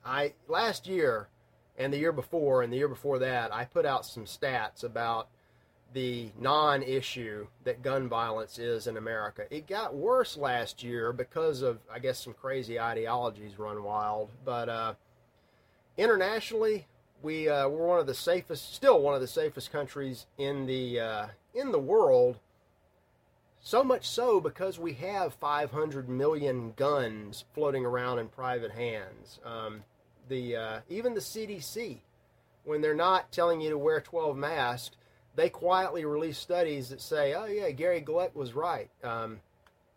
I 0.04 0.35
last 0.49 0.87
year 0.87 1.28
and 1.78 1.92
the 1.92 1.99
year 1.99 2.12
before 2.12 2.62
and 2.62 2.73
the 2.73 2.76
year 2.76 2.88
before 2.88 3.18
that, 3.21 3.52
I 3.52 3.64
put 3.64 3.87
out 3.87 4.04
some 4.04 4.25
stats 4.25 4.85
about 4.85 5.28
the 5.92 6.30
non 6.38 6.82
issue 6.82 7.47
that 7.64 7.82
gun 7.82 8.09
violence 8.09 8.59
is 8.59 8.87
in 8.87 8.97
America. 8.97 9.44
It 9.50 9.66
got 9.66 9.94
worse 9.94 10.37
last 10.37 10.82
year 10.82 11.12
because 11.12 11.62
of, 11.62 11.78
I 11.92 11.99
guess, 11.99 12.18
some 12.18 12.35
crazy 12.35 12.78
ideologies 12.78 13.59
run 13.59 13.82
wild. 13.82 14.30
But 14.44 14.68
uh, 14.68 14.94
internationally, 15.97 16.87
we, 17.23 17.49
uh, 17.49 17.68
we're 17.68 17.87
one 17.87 18.00
of 18.00 18.06
the 18.06 18.14
safest, 18.14 18.75
still 18.75 19.00
one 19.00 19.14
of 19.14 19.21
the 19.21 19.26
safest 19.26 19.71
countries 19.71 20.26
in 20.38 20.66
the, 20.66 21.00
uh, 21.00 21.26
in 21.54 21.73
the 21.73 21.78
world. 21.78 22.38
So 23.61 23.85
much 23.85 24.09
so 24.09 24.40
because 24.40 24.78
we 24.78 24.94
have 24.94 25.35
500 25.35 26.09
million 26.09 26.73
guns 26.75 27.44
floating 27.54 27.87
around 27.87 28.18
in 28.18 28.28
private 28.28 28.73
hands. 28.73 29.38
Um, 29.44 29.85
the 30.29 30.57
uh, 30.57 30.81
even 30.88 31.14
the 31.14 31.21
CDC, 31.21 31.99
when 32.64 32.81
they're 32.81 32.95
not 32.95 33.33
telling 33.33 33.61
you 33.61 33.71
to 33.71 33.79
wear 33.79 34.00
12 34.00 34.37
masks, 34.37 34.97
they 35.35 35.49
quietly 35.49 36.05
release 36.05 36.38
studies 36.38 36.88
that 36.91 37.00
say, 37.00 37.35
"Oh 37.35 37.47
yeah, 37.47 37.71
Gary 37.71 38.00
Gillette 38.00 38.37
was 38.37 38.55
right." 38.55 38.91
Um, 39.02 39.41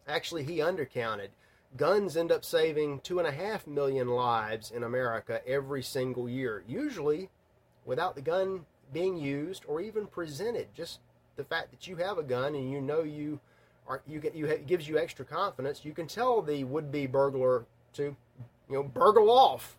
actually, 0.08 0.44
he 0.44 0.58
undercounted. 0.58 1.30
Guns 1.78 2.16
end 2.16 2.32
up 2.32 2.46
saving 2.46 3.02
two 3.02 3.20
and 3.20 3.28
a 3.28 3.32
half 3.32 3.68
million 3.68 4.08
lives 4.08 4.72
in 4.72 4.84
America 4.84 5.42
every 5.46 5.84
single 5.84 6.30
year. 6.30 6.64
Usually, 6.68 7.30
without 7.86 8.16
the 8.16 8.22
gun 8.22 8.66
being 8.94 9.18
used 9.18 9.64
or 9.68 9.82
even 9.82 10.08
presented. 10.08 10.68
Just 10.74 11.00
the 11.36 11.44
fact 11.44 11.72
that 11.72 11.88
you 11.88 11.96
have 11.98 12.18
a 12.18 12.24
gun 12.24 12.56
and 12.56 12.72
you 12.72 12.82
know 12.82 13.04
you 13.04 13.40
are 13.88 14.02
you 14.08 14.20
get 14.20 14.36
you 14.36 14.46
it 14.46 14.68
gives 14.68 14.88
you 14.88 14.98
extra 14.98 15.26
confidence. 15.26 15.84
You 15.84 15.94
can 15.94 16.08
tell 16.08 16.42
the 16.42 16.64
would-be 16.64 17.08
burglar 17.08 17.66
to 17.94 18.04
you 18.04 18.16
know 18.70 18.84
burgle 18.84 19.30
off 19.30 19.78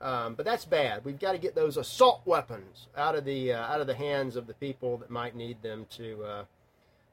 um, 0.00 0.34
but 0.34 0.46
that's 0.46 0.64
bad. 0.64 1.04
We've 1.04 1.18
got 1.18 1.32
to 1.32 1.38
get 1.38 1.54
those 1.54 1.76
assault 1.76 2.22
weapons 2.24 2.88
out 2.96 3.14
of 3.14 3.24
the 3.24 3.52
uh, 3.52 3.62
out 3.62 3.82
of 3.82 3.86
the 3.86 3.94
hands 3.94 4.34
of 4.34 4.46
the 4.46 4.54
people 4.54 4.96
that 4.98 5.10
might 5.10 5.36
need 5.36 5.62
them 5.62 5.86
to, 5.96 6.24
uh, 6.24 6.44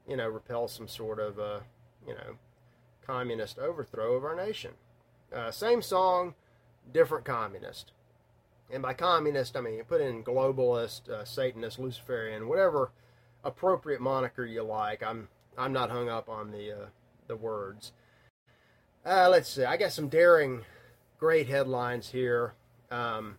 you 0.08 0.16
know, 0.16 0.28
repel 0.28 0.70
some 0.70 0.88
sort 0.88 1.20
of, 1.20 1.38
uh, 1.38 1.60
you 2.08 2.14
know, 2.14 2.38
communist 3.06 3.60
overthrow 3.60 4.14
of 4.14 4.24
our 4.24 4.36
nation. 4.36 4.72
Uh, 5.36 5.52
same 5.52 5.82
song, 5.82 6.34
different 6.94 7.26
communist. 7.26 7.92
And 8.72 8.82
by 8.82 8.94
communist, 8.94 9.58
I 9.58 9.62
mean 9.62 9.76
you 9.76 9.84
put 9.84 10.02
in 10.02 10.24
globalist, 10.24 11.10
uh, 11.10 11.26
Satanist, 11.26 11.80
Luciferian, 11.80 12.48
whatever 12.48 12.92
appropriate 13.44 14.00
moniker 14.00 14.46
you 14.46 14.64
like. 14.64 15.04
I'm 15.04 15.28
I'm 15.58 15.74
not 15.74 15.90
hung 15.90 16.08
up 16.08 16.30
on 16.30 16.52
the 16.52 16.72
uh, 16.72 16.86
the 17.28 17.36
words. 17.36 17.92
let's 19.04 19.50
see. 19.50 19.66
I 19.66 19.76
got 19.76 19.92
some 19.92 20.08
daring, 20.08 20.62
great 21.20 21.50
headlines 21.50 22.12
here. 22.12 22.54
Um, 22.92 23.38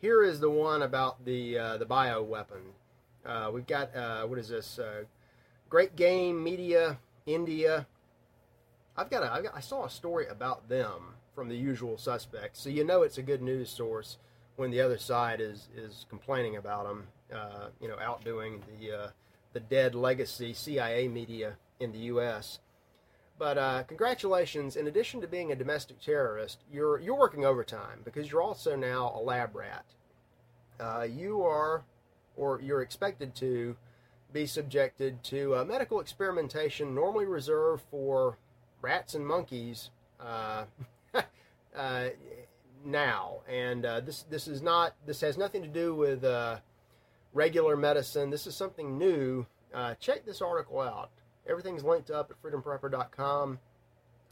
here 0.00 0.22
is 0.22 0.40
the 0.40 0.50
one 0.50 0.82
about 0.82 1.24
the 1.24 1.58
uh, 1.58 1.76
the 1.78 1.86
bio 1.86 2.22
weapon. 2.22 2.60
Uh, 3.24 3.50
we've 3.52 3.66
got 3.66 3.94
uh, 3.94 4.24
what 4.24 4.38
is 4.38 4.48
this? 4.48 4.78
Uh, 4.78 5.04
Great 5.68 5.96
Game 5.96 6.42
Media 6.42 6.98
India. 7.26 7.86
I've 8.96 9.10
got, 9.10 9.22
a, 9.22 9.32
I've 9.32 9.44
got 9.44 9.56
I 9.56 9.60
saw 9.60 9.84
a 9.84 9.90
story 9.90 10.26
about 10.26 10.68
them 10.68 11.14
from 11.34 11.48
the 11.48 11.56
usual 11.56 11.98
suspects, 11.98 12.60
so 12.60 12.68
you 12.68 12.84
know 12.84 13.02
it's 13.02 13.18
a 13.18 13.22
good 13.22 13.42
news 13.42 13.70
source 13.70 14.18
when 14.56 14.70
the 14.70 14.80
other 14.80 14.98
side 14.98 15.40
is 15.40 15.68
is 15.76 16.06
complaining 16.08 16.56
about 16.56 16.84
them. 16.84 17.06
Uh, 17.32 17.68
you 17.80 17.88
know, 17.88 17.98
outdoing 18.00 18.62
the 18.80 18.92
uh, 18.92 19.08
the 19.52 19.60
dead 19.60 19.94
legacy 19.94 20.52
CIA 20.52 21.08
media 21.08 21.56
in 21.78 21.92
the 21.92 21.98
U.S. 21.98 22.58
But 23.38 23.56
uh, 23.56 23.82
congratulations! 23.84 24.74
In 24.74 24.88
addition 24.88 25.20
to 25.20 25.28
being 25.28 25.52
a 25.52 25.56
domestic 25.56 26.00
terrorist, 26.00 26.64
you're 26.72 26.98
you're 26.98 27.18
working 27.18 27.44
overtime 27.44 28.00
because 28.04 28.30
you're 28.30 28.42
also 28.42 28.74
now 28.74 29.12
a 29.14 29.20
lab 29.20 29.54
rat. 29.54 29.84
Uh, 30.80 31.06
you 31.08 31.42
are, 31.42 31.84
or 32.36 32.60
you're 32.60 32.82
expected 32.82 33.34
to, 33.36 33.76
be 34.32 34.46
subjected 34.46 35.22
to 35.24 35.56
uh, 35.56 35.64
medical 35.64 36.00
experimentation 36.00 36.94
normally 36.94 37.24
reserved 37.24 37.82
for 37.90 38.36
rats 38.82 39.14
and 39.14 39.26
monkeys. 39.26 39.90
Uh, 40.20 40.64
uh, 41.76 42.08
now, 42.84 43.38
and 43.48 43.86
uh, 43.86 44.00
this 44.00 44.24
this 44.24 44.48
is 44.48 44.62
not 44.62 44.94
this 45.06 45.20
has 45.20 45.38
nothing 45.38 45.62
to 45.62 45.68
do 45.68 45.94
with 45.94 46.24
regular 47.32 47.76
medicine. 47.76 48.30
This 48.30 48.46
is 48.48 48.56
something 48.56 48.98
new. 48.98 49.46
check 50.00 50.26
this 50.26 50.42
article 50.42 50.80
out. 50.80 51.10
Everything's 51.48 51.84
linked 51.84 52.10
up 52.10 52.30
at 52.30 52.42
freedomprepper.com. 52.42 53.58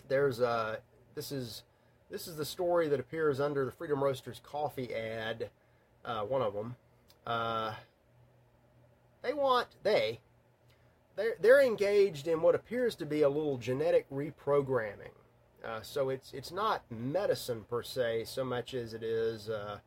There's 0.09 0.41
uh, 0.41 0.77
this 1.15 1.33
is 1.33 1.63
this 2.11 2.29
is 2.29 2.37
the 2.37 2.45
story 2.45 2.89
that 2.89 3.01
appears 3.01 3.41
under 3.41 3.65
the 3.65 3.73
Freedom 3.73 4.03
Roasters 4.03 4.41
coffee 4.45 4.95
ad. 4.95 5.51
Uh, 6.05 6.23
one 6.23 6.43
of 6.43 6.55
them. 6.55 6.77
Uh, 7.27 7.75
they 9.23 9.33
want 9.33 9.69
they 9.83 10.21
they're, 11.17 11.37
they're 11.41 11.63
engaged 11.63 12.29
in 12.29 12.43
what 12.43 12.55
appears 12.55 12.95
to 12.97 13.07
be 13.07 13.23
a 13.23 13.29
little 13.29 13.57
genetic 13.57 14.09
reprogramming. 14.11 15.15
Uh, 15.65 15.81
so 15.83 16.11
it's 16.11 16.33
it's 16.33 16.53
not 16.53 16.83
medicine 16.91 17.65
per 17.69 17.83
se 17.83 18.25
so 18.25 18.45
much 18.45 18.75
as 18.75 18.95
it 18.95 19.03
is 19.03 19.49
uh, 19.49 19.79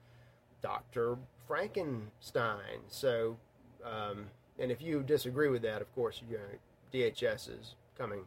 Dr. 0.62 1.18
Frankenstein. 1.48 2.82
So, 2.90 3.38
um, 3.86 4.26
and 4.58 4.72
if 4.72 4.82
you 4.82 5.02
disagree 5.04 5.48
with 5.48 5.62
that, 5.62 5.82
of 5.82 5.94
course, 5.96 6.22
you 6.30 6.38
know, 6.38 6.44
DHS 6.92 7.50
is 7.60 7.76
coming. 7.98 8.22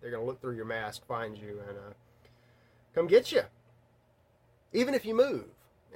They're 0.00 0.10
going 0.10 0.22
to 0.22 0.26
look 0.26 0.40
through 0.40 0.56
your 0.56 0.64
mask, 0.64 1.06
find 1.06 1.36
you, 1.36 1.60
and 1.68 1.76
uh, 1.78 1.92
come 2.94 3.06
get 3.06 3.32
you. 3.32 3.42
Even 4.72 4.94
if 4.94 5.04
you 5.04 5.14
move. 5.14 5.46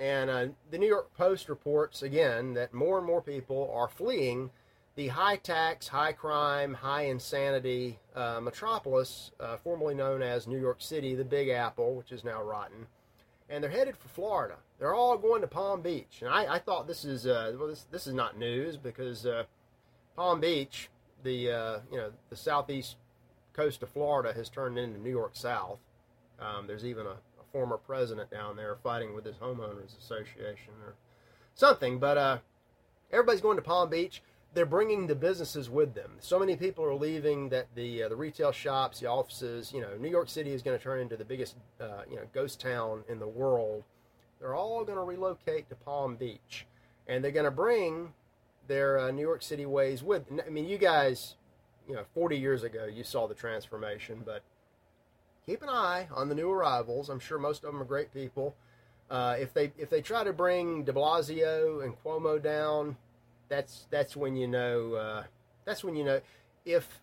And 0.00 0.30
uh, 0.30 0.46
the 0.70 0.78
New 0.78 0.88
York 0.88 1.14
Post 1.14 1.48
reports 1.48 2.02
again 2.02 2.54
that 2.54 2.72
more 2.72 2.98
and 2.98 3.06
more 3.06 3.20
people 3.20 3.70
are 3.74 3.88
fleeing 3.88 4.50
the 4.94 5.08
high 5.08 5.36
tax, 5.36 5.88
high 5.88 6.12
crime, 6.12 6.74
high 6.74 7.02
insanity 7.02 7.98
uh, 8.14 8.40
metropolis, 8.42 9.30
uh, 9.40 9.56
formerly 9.56 9.94
known 9.94 10.22
as 10.22 10.46
New 10.46 10.58
York 10.60 10.80
City, 10.80 11.14
the 11.14 11.24
Big 11.24 11.48
Apple, 11.48 11.94
which 11.94 12.12
is 12.12 12.24
now 12.24 12.42
rotten. 12.42 12.86
And 13.48 13.62
they're 13.62 13.70
headed 13.70 13.96
for 13.96 14.08
Florida. 14.08 14.56
They're 14.78 14.94
all 14.94 15.18
going 15.18 15.42
to 15.42 15.46
Palm 15.46 15.82
Beach. 15.82 16.18
And 16.20 16.30
I, 16.30 16.54
I 16.54 16.58
thought 16.58 16.86
this 16.86 17.04
is 17.04 17.26
uh, 17.26 17.52
well, 17.58 17.68
this, 17.68 17.86
this 17.90 18.06
is 18.06 18.14
not 18.14 18.38
news 18.38 18.76
because 18.76 19.26
uh, 19.26 19.44
Palm 20.16 20.40
Beach 20.40 20.88
the 21.22 21.50
uh, 21.50 21.78
you 21.90 21.98
know 21.98 22.10
the 22.30 22.36
southeast 22.36 22.96
coast 23.52 23.82
of 23.82 23.90
Florida 23.90 24.32
has 24.32 24.48
turned 24.48 24.78
into 24.78 25.00
New 25.00 25.10
York 25.10 25.32
South. 25.34 25.78
Um, 26.40 26.66
there's 26.66 26.84
even 26.84 27.06
a, 27.06 27.10
a, 27.10 27.44
former 27.52 27.76
president 27.76 28.30
down 28.30 28.56
there 28.56 28.76
fighting 28.82 29.14
with 29.14 29.24
his 29.24 29.36
homeowners 29.36 29.96
association 29.98 30.72
or 30.84 30.94
something. 31.54 31.98
But 31.98 32.18
uh, 32.18 32.38
everybody's 33.12 33.42
going 33.42 33.56
to 33.56 33.62
Palm 33.62 33.90
Beach. 33.90 34.22
They're 34.54 34.66
bringing 34.66 35.06
the 35.06 35.14
businesses 35.14 35.70
with 35.70 35.94
them. 35.94 36.12
So 36.18 36.38
many 36.38 36.56
people 36.56 36.84
are 36.84 36.94
leaving 36.94 37.48
that 37.50 37.66
the 37.74 38.04
uh, 38.04 38.08
the 38.08 38.16
retail 38.16 38.52
shops, 38.52 39.00
the 39.00 39.06
offices. 39.06 39.72
You 39.72 39.80
know, 39.80 39.96
New 39.98 40.10
York 40.10 40.28
City 40.28 40.52
is 40.52 40.62
going 40.62 40.76
to 40.76 40.82
turn 40.82 41.00
into 41.00 41.16
the 41.16 41.24
biggest 41.24 41.56
uh, 41.80 42.02
you 42.08 42.16
know 42.16 42.22
ghost 42.32 42.60
town 42.60 43.04
in 43.08 43.18
the 43.18 43.28
world. 43.28 43.84
They're 44.40 44.54
all 44.54 44.84
going 44.84 44.98
to 44.98 45.04
relocate 45.04 45.68
to 45.68 45.76
Palm 45.76 46.16
Beach, 46.16 46.66
and 47.06 47.22
they're 47.22 47.30
going 47.30 47.44
to 47.44 47.50
bring 47.50 48.12
their 48.68 48.98
uh, 48.98 49.10
New 49.10 49.22
York 49.22 49.42
City 49.42 49.66
ways 49.66 50.02
with. 50.02 50.24
I 50.44 50.50
mean, 50.50 50.68
you 50.68 50.78
guys, 50.78 51.36
you 51.88 51.94
know, 51.94 52.04
40 52.14 52.38
years 52.38 52.62
ago, 52.62 52.86
you 52.86 53.04
saw 53.04 53.26
the 53.26 53.34
transformation, 53.34 54.22
but 54.24 54.42
keep 55.46 55.62
an 55.62 55.68
eye 55.68 56.08
on 56.14 56.28
the 56.28 56.34
new 56.34 56.50
arrivals. 56.50 57.08
I'm 57.08 57.20
sure 57.20 57.38
most 57.38 57.64
of 57.64 57.72
them 57.72 57.80
are 57.80 57.86
great 57.86 58.12
people. 58.12 58.54
Uh, 59.10 59.36
if 59.38 59.52
they 59.52 59.72
if 59.76 59.90
they 59.90 60.00
try 60.00 60.24
to 60.24 60.32
bring 60.32 60.84
De 60.84 60.92
Blasio 60.92 61.84
and 61.84 61.94
Cuomo 62.02 62.42
down, 62.42 62.96
that's 63.48 63.86
that's 63.90 64.16
when 64.16 64.36
you 64.36 64.46
know 64.46 64.94
uh, 64.94 65.24
that's 65.64 65.84
when 65.84 65.94
you 65.94 66.04
know 66.04 66.20
if 66.64 67.00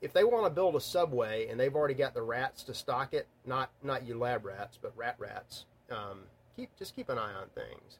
if 0.00 0.12
they 0.12 0.24
want 0.24 0.44
to 0.44 0.50
build 0.50 0.74
a 0.74 0.80
subway 0.80 1.46
and 1.48 1.60
they've 1.60 1.74
already 1.76 1.94
got 1.94 2.14
the 2.14 2.22
rats 2.22 2.64
to 2.64 2.74
stock 2.74 3.14
it, 3.14 3.28
not 3.46 3.70
not 3.82 4.06
you 4.06 4.18
lab 4.18 4.44
rats, 4.44 4.78
but 4.80 4.92
rat 4.96 5.14
rats, 5.18 5.66
um, 5.90 6.22
keep 6.56 6.76
just 6.76 6.96
keep 6.96 7.08
an 7.08 7.18
eye 7.18 7.32
on 7.32 7.46
things. 7.54 7.98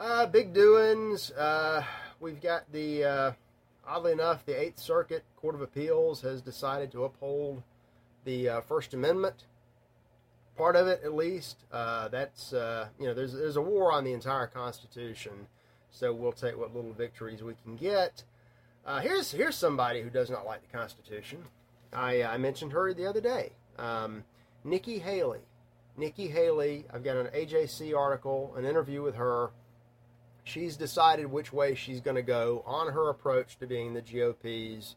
Uh, 0.00 0.24
big 0.24 0.54
doings. 0.54 1.30
Uh, 1.32 1.84
we've 2.20 2.40
got 2.40 2.64
the 2.72 3.04
uh, 3.04 3.32
oddly 3.86 4.12
enough, 4.12 4.46
the 4.46 4.58
Eighth 4.58 4.78
Circuit 4.78 5.24
Court 5.36 5.54
of 5.54 5.60
Appeals 5.60 6.22
has 6.22 6.40
decided 6.40 6.90
to 6.92 7.04
uphold 7.04 7.62
the 8.24 8.48
uh, 8.48 8.60
First 8.62 8.94
Amendment. 8.94 9.44
Part 10.56 10.74
of 10.74 10.86
it, 10.86 11.02
at 11.04 11.14
least. 11.14 11.58
Uh, 11.70 12.08
that's 12.08 12.54
uh, 12.54 12.88
you 12.98 13.08
know, 13.08 13.12
there's 13.12 13.34
there's 13.34 13.56
a 13.56 13.60
war 13.60 13.92
on 13.92 14.04
the 14.04 14.14
entire 14.14 14.46
Constitution, 14.46 15.48
so 15.90 16.14
we'll 16.14 16.32
take 16.32 16.56
what 16.56 16.74
little 16.74 16.94
victories 16.94 17.42
we 17.42 17.52
can 17.62 17.76
get. 17.76 18.24
Here's 19.02 19.30
here's 19.30 19.54
somebody 19.54 20.00
who 20.00 20.08
does 20.08 20.30
not 20.30 20.46
like 20.46 20.62
the 20.62 20.78
Constitution. 20.78 21.44
I, 21.92 22.22
I 22.22 22.38
mentioned 22.38 22.72
her 22.72 22.94
the 22.94 23.04
other 23.04 23.20
day. 23.20 23.52
Um, 23.78 24.24
Nikki 24.64 24.98
Haley. 24.98 25.40
Nikki 25.98 26.28
Haley. 26.28 26.86
I've 26.90 27.04
got 27.04 27.18
an 27.18 27.26
AJC 27.26 27.94
article, 27.94 28.54
an 28.56 28.64
interview 28.64 29.02
with 29.02 29.16
her. 29.16 29.50
She's 30.44 30.76
decided 30.76 31.30
which 31.30 31.52
way 31.52 31.74
she's 31.74 32.00
going 32.00 32.16
to 32.16 32.22
go 32.22 32.62
on 32.66 32.92
her 32.92 33.08
approach 33.08 33.58
to 33.58 33.66
being 33.66 33.94
the 33.94 34.02
GOP's 34.02 34.96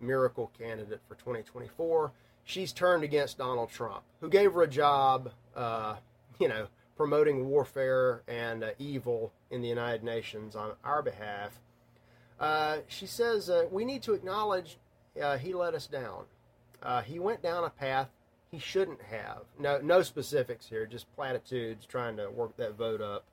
miracle 0.00 0.50
candidate 0.58 1.00
for 1.08 1.14
2024. 1.14 2.12
She's 2.44 2.72
turned 2.72 3.02
against 3.02 3.38
Donald 3.38 3.70
Trump, 3.70 4.02
who 4.20 4.28
gave 4.28 4.52
her 4.52 4.62
a 4.62 4.68
job, 4.68 5.32
uh, 5.54 5.96
you 6.38 6.48
know, 6.48 6.68
promoting 6.96 7.48
warfare 7.48 8.22
and 8.28 8.62
uh, 8.62 8.70
evil 8.78 9.32
in 9.50 9.62
the 9.62 9.68
United 9.68 10.04
Nations 10.04 10.54
on 10.54 10.72
our 10.84 11.02
behalf. 11.02 11.60
Uh, 12.38 12.78
she 12.86 13.06
says 13.06 13.50
uh, 13.50 13.64
we 13.70 13.84
need 13.84 14.02
to 14.02 14.12
acknowledge 14.12 14.78
uh, 15.20 15.38
he 15.38 15.54
let 15.54 15.74
us 15.74 15.86
down. 15.86 16.24
Uh, 16.82 17.02
he 17.02 17.18
went 17.18 17.42
down 17.42 17.64
a 17.64 17.70
path 17.70 18.08
he 18.50 18.58
shouldn't 18.58 19.02
have. 19.02 19.42
No, 19.58 19.80
no 19.82 20.02
specifics 20.02 20.66
here, 20.66 20.86
just 20.86 21.12
platitudes 21.14 21.84
trying 21.86 22.16
to 22.16 22.30
work 22.30 22.56
that 22.56 22.74
vote 22.76 23.00
up, 23.00 23.24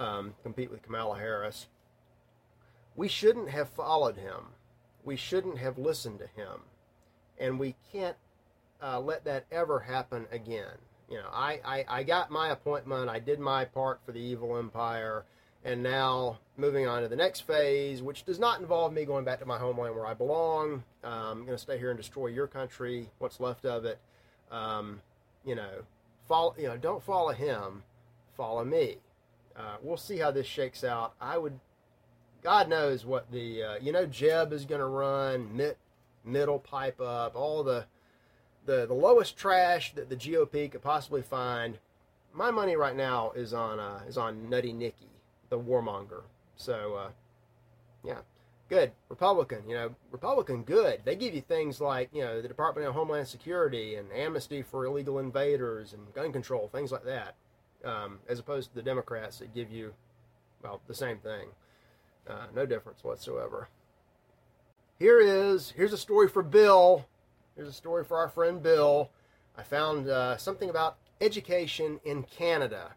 um, 0.00 0.34
compete 0.42 0.70
with 0.70 0.82
Kamala 0.82 1.18
Harris. 1.18 1.66
We 2.96 3.06
shouldn't 3.06 3.50
have 3.50 3.68
followed 3.68 4.16
him. 4.16 4.54
We 5.04 5.16
shouldn't 5.16 5.58
have 5.58 5.78
listened 5.78 6.18
to 6.18 6.26
him, 6.26 6.62
and 7.38 7.58
we 7.58 7.76
can't 7.92 8.16
uh, 8.82 9.00
let 9.00 9.24
that 9.24 9.46
ever 9.52 9.80
happen 9.80 10.26
again. 10.32 10.76
You 11.08 11.18
know, 11.18 11.28
I, 11.32 11.60
I, 11.64 11.84
I 11.88 12.02
got 12.02 12.30
my 12.30 12.50
appointment. 12.50 13.08
I 13.08 13.18
did 13.18 13.40
my 13.40 13.64
part 13.64 14.00
for 14.04 14.12
the 14.12 14.20
evil 14.20 14.56
empire 14.56 15.24
and 15.64 15.82
now 15.82 16.38
moving 16.56 16.86
on 16.86 17.02
to 17.02 17.08
the 17.08 17.16
next 17.16 17.40
phase, 17.40 18.02
which 18.02 18.24
does 18.24 18.38
not 18.38 18.60
involve 18.60 18.92
me 18.92 19.04
going 19.04 19.24
back 19.24 19.40
to 19.40 19.46
my 19.46 19.58
homeland 19.58 19.94
where 19.94 20.06
I 20.06 20.14
belong. 20.14 20.84
Um, 21.04 21.12
I'm 21.12 21.44
going 21.44 21.56
to 21.56 21.58
stay 21.58 21.78
here 21.78 21.90
and 21.90 21.98
destroy 21.98 22.28
your 22.28 22.46
country, 22.46 23.10
what's 23.18 23.40
left 23.40 23.64
of 23.66 23.84
it. 23.84 23.98
Um, 24.50 25.00
you 25.44 25.54
know, 25.54 25.82
follow. 26.28 26.54
You 26.58 26.68
know, 26.68 26.76
don't 26.76 27.02
follow 27.02 27.32
him, 27.32 27.82
follow 28.36 28.64
me. 28.64 28.96
Uh, 29.60 29.76
we'll 29.82 29.96
see 29.96 30.18
how 30.18 30.30
this 30.30 30.46
shakes 30.46 30.82
out. 30.84 31.14
I 31.20 31.36
would, 31.36 31.60
God 32.42 32.68
knows 32.68 33.04
what 33.04 33.30
the 33.30 33.62
uh, 33.62 33.74
you 33.80 33.92
know 33.92 34.06
Jeb 34.06 34.52
is 34.52 34.64
going 34.64 34.80
to 34.80 34.86
run, 34.86 35.56
Mitt, 35.56 35.76
middle 36.24 36.58
pipe 36.58 37.00
up, 37.00 37.36
all 37.36 37.62
the 37.62 37.86
the 38.64 38.86
the 38.86 38.94
lowest 38.94 39.36
trash 39.36 39.92
that 39.94 40.08
the 40.08 40.16
GOP 40.16 40.70
could 40.70 40.82
possibly 40.82 41.22
find. 41.22 41.78
My 42.32 42.50
money 42.50 42.76
right 42.76 42.96
now 42.96 43.32
is 43.32 43.52
on 43.52 43.78
uh, 43.78 44.00
is 44.08 44.16
on 44.16 44.48
Nutty 44.48 44.72
Nikki 44.72 45.10
the 45.50 45.58
warmonger. 45.58 46.22
So, 46.56 46.94
uh, 46.94 47.10
yeah, 48.04 48.20
good. 48.68 48.92
Republican, 49.08 49.68
you 49.68 49.74
know, 49.74 49.94
Republican, 50.10 50.62
good. 50.62 51.02
They 51.04 51.16
give 51.16 51.34
you 51.34 51.42
things 51.42 51.80
like, 51.80 52.08
you 52.14 52.22
know, 52.22 52.40
the 52.40 52.48
Department 52.48 52.86
of 52.86 52.94
Homeland 52.94 53.28
Security 53.28 53.96
and 53.96 54.10
amnesty 54.12 54.62
for 54.62 54.86
illegal 54.86 55.18
invaders 55.18 55.92
and 55.92 56.14
gun 56.14 56.32
control, 56.32 56.68
things 56.68 56.92
like 56.92 57.04
that, 57.04 57.34
um, 57.84 58.18
as 58.28 58.38
opposed 58.38 58.70
to 58.70 58.74
the 58.74 58.82
Democrats 58.82 59.38
that 59.38 59.54
give 59.54 59.70
you, 59.70 59.94
well, 60.62 60.80
the 60.86 60.94
same 60.94 61.18
thing. 61.18 61.48
Uh, 62.28 62.46
no 62.54 62.66
difference 62.66 63.02
whatsoever. 63.02 63.68
Here 64.98 65.20
is, 65.20 65.72
here's 65.76 65.92
a 65.92 65.98
story 65.98 66.28
for 66.28 66.42
Bill. 66.42 67.06
Here's 67.56 67.68
a 67.68 67.72
story 67.72 68.04
for 68.04 68.18
our 68.18 68.28
friend 68.28 68.62
Bill. 68.62 69.10
I 69.56 69.62
found 69.62 70.08
uh, 70.08 70.36
something 70.36 70.70
about 70.70 70.98
education 71.20 72.00
in 72.04 72.22
Canada. 72.24 72.92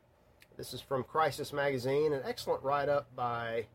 This 0.57 0.73
is 0.73 0.81
from 0.81 1.03
Crisis 1.03 1.51
Magazine, 1.51 2.13
an 2.13 2.21
excellent 2.25 2.63
write 2.63 2.89
up 2.89 3.07
by 3.15 3.65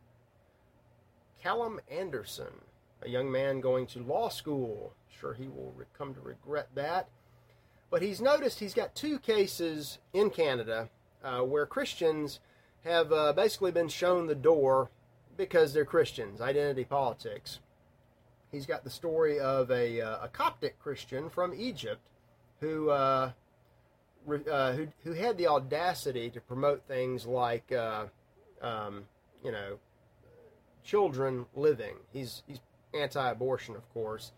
Callum 1.42 1.80
Anderson, 1.90 2.62
a 3.02 3.08
young 3.08 3.30
man 3.32 3.60
going 3.60 3.86
to 3.88 4.00
law 4.00 4.28
school. 4.28 4.92
Sure, 5.18 5.34
he 5.34 5.48
will 5.48 5.74
come 5.96 6.14
to 6.14 6.20
regret 6.20 6.68
that. 6.74 7.08
But 7.90 8.02
he's 8.02 8.20
noticed 8.20 8.60
he's 8.60 8.74
got 8.74 8.94
two 8.94 9.18
cases 9.18 9.98
in 10.12 10.30
Canada 10.30 10.90
uh, 11.24 11.40
where 11.40 11.66
Christians 11.66 12.40
have 12.84 13.12
uh, 13.12 13.32
basically 13.32 13.72
been 13.72 13.88
shown 13.88 14.26
the 14.26 14.34
door 14.34 14.90
because 15.36 15.72
they're 15.72 15.84
Christians, 15.84 16.40
identity 16.40 16.84
politics. 16.84 17.60
He's 18.50 18.66
got 18.66 18.84
the 18.84 18.90
story 18.90 19.38
of 19.38 19.70
a, 19.70 20.00
uh, 20.00 20.24
a 20.24 20.28
Coptic 20.28 20.78
Christian 20.80 21.28
from 21.28 21.54
Egypt 21.54 22.00
who 22.60 22.90
uh, 22.90 23.32
uh, 24.50 24.72
who 24.72 24.88
who 25.04 25.12
had 25.12 25.38
the 25.38 25.46
audacity 25.46 26.30
to 26.30 26.40
promote 26.40 26.82
things 26.86 27.26
like 27.26 27.70
uh, 27.72 28.06
um, 28.60 29.04
you 29.44 29.52
know 29.52 29.78
children 30.84 31.46
living. 31.54 31.94
He's 32.12 32.42
he's 32.46 32.60
anti-abortion, 32.94 33.76
of 33.76 33.88
course, 33.92 34.32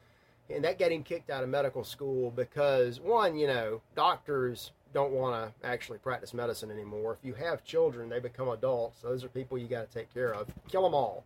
and 0.53 0.65
that 0.65 0.79
got 0.79 0.93
him 0.93 1.03
kicked 1.03 1.31
out 1.31 1.43
of 1.43 1.49
medical 1.49 1.85
school 1.85 2.31
because 2.31 3.01
one, 3.01 3.37
you 3.37 3.47
know, 3.47 3.81
doctors 3.95 4.73
don't 4.93 5.13
want 5.13 5.53
to 5.61 5.67
actually 5.67 5.99
practice 5.99 6.35
medicine 6.35 6.71
anymore. 6.71 7.17
If 7.19 7.25
you 7.25 7.35
have 7.35 7.65
children, 7.65 8.09
they 8.09 8.19
become 8.19 8.49
adults. 8.49 9.03
Those 9.03 9.25
are 9.25 9.29
people 9.29 9.57
you 9.59 9.69
got 9.69 9.89
to 9.89 9.99
take 9.99 10.13
care 10.13 10.35
of. 10.35 10.49
Kill 10.69 10.83
them 10.83 10.95
all. 10.95 11.25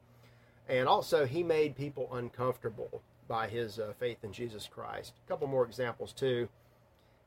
And 0.69 0.89
also, 0.89 1.27
he 1.27 1.43
made 1.43 1.77
people 1.77 2.09
uncomfortable 2.13 3.03
by 3.29 3.49
his 3.49 3.79
uh, 3.79 3.93
faith 3.99 4.19
in 4.23 4.33
Jesus 4.33 4.69
Christ. 4.71 5.15
A 5.25 5.29
couple 5.29 5.47
more 5.47 5.65
examples 5.65 6.13
too 6.13 6.49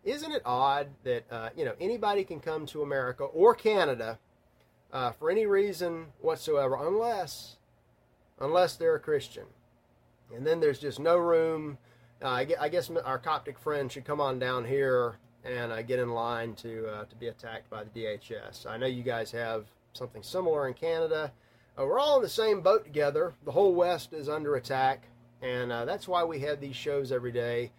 isn't 0.07 0.31
it 0.31 0.41
odd 0.45 0.88
that 1.03 1.25
uh, 1.29 1.49
you 1.55 1.65
know 1.65 1.73
anybody 1.79 2.23
can 2.23 2.39
come 2.39 2.65
to 2.67 2.81
America 2.81 3.23
or 3.23 3.53
Canada 3.53 4.17
uh, 4.93 5.12
for 5.12 5.29
any 5.29 5.45
reason 5.45 6.07
whatsoever, 6.21 6.77
unless 6.79 7.57
unless 8.39 8.75
they're 8.75 8.95
a 8.95 8.99
Christian, 8.99 9.43
and 10.35 10.45
then 10.45 10.59
there's 10.59 10.79
just 10.79 10.99
no 10.99 11.17
room. 11.17 11.77
Uh, 12.21 12.45
I 12.59 12.69
guess 12.69 12.89
our 12.89 13.19
Coptic 13.19 13.59
friend 13.59 13.91
should 13.91 14.05
come 14.05 14.19
on 14.19 14.39
down 14.39 14.65
here 14.65 15.17
and 15.43 15.71
uh, 15.71 15.81
get 15.81 15.99
in 15.99 16.09
line 16.09 16.55
to 16.55 16.87
uh, 16.87 17.05
to 17.05 17.15
be 17.15 17.27
attacked 17.27 17.69
by 17.69 17.83
the 17.83 17.89
DHS. 17.89 18.65
I 18.65 18.77
know 18.77 18.87
you 18.87 19.03
guys 19.03 19.31
have 19.31 19.65
something 19.93 20.23
similar 20.23 20.67
in 20.67 20.73
Canada. 20.73 21.31
Uh, 21.77 21.85
we're 21.85 21.99
all 21.99 22.17
in 22.17 22.23
the 22.23 22.29
same 22.29 22.61
boat 22.61 22.83
together. 22.83 23.33
The 23.45 23.51
whole 23.51 23.75
West 23.75 24.13
is 24.13 24.29
under 24.29 24.55
attack, 24.55 25.03
and 25.41 25.71
that's 25.71 26.07
why 26.07 26.23
we 26.23 26.39
have 26.39 26.59
these 26.59 26.75
shows 26.75 27.11
every 27.11 27.31
day 27.31 27.71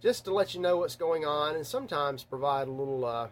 just 0.00 0.24
to 0.24 0.34
let 0.34 0.54
you 0.54 0.60
know 0.60 0.78
what's 0.78 0.96
going 0.96 1.24
on 1.24 1.54
and 1.54 1.66
sometimes 1.66 2.24
provide 2.24 2.68
a 2.68 2.72
little 2.72 3.04
uh, 3.04 3.28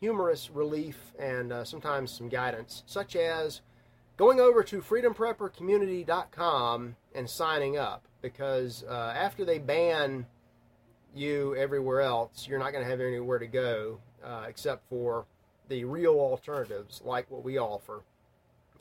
humorous 0.00 0.50
relief 0.50 1.12
and 1.18 1.52
uh, 1.52 1.64
sometimes 1.64 2.12
some 2.12 2.28
guidance, 2.28 2.84
such 2.86 3.16
as 3.16 3.60
going 4.16 4.40
over 4.40 4.62
to 4.62 4.80
freedompreppercommunity.com 4.80 6.96
and 7.14 7.28
signing 7.28 7.76
up 7.76 8.04
because 8.22 8.84
uh, 8.88 9.12
after 9.16 9.44
they 9.44 9.58
ban 9.58 10.26
you 11.14 11.54
everywhere 11.56 12.00
else, 12.00 12.46
you're 12.48 12.58
not 12.58 12.72
going 12.72 12.84
to 12.84 12.90
have 12.90 13.00
anywhere 13.00 13.38
to 13.38 13.46
go 13.46 13.98
uh, 14.24 14.44
except 14.48 14.88
for 14.88 15.26
the 15.68 15.84
real 15.84 16.14
alternatives 16.14 17.00
like 17.04 17.30
what 17.30 17.44
we 17.44 17.58
offer, 17.58 18.02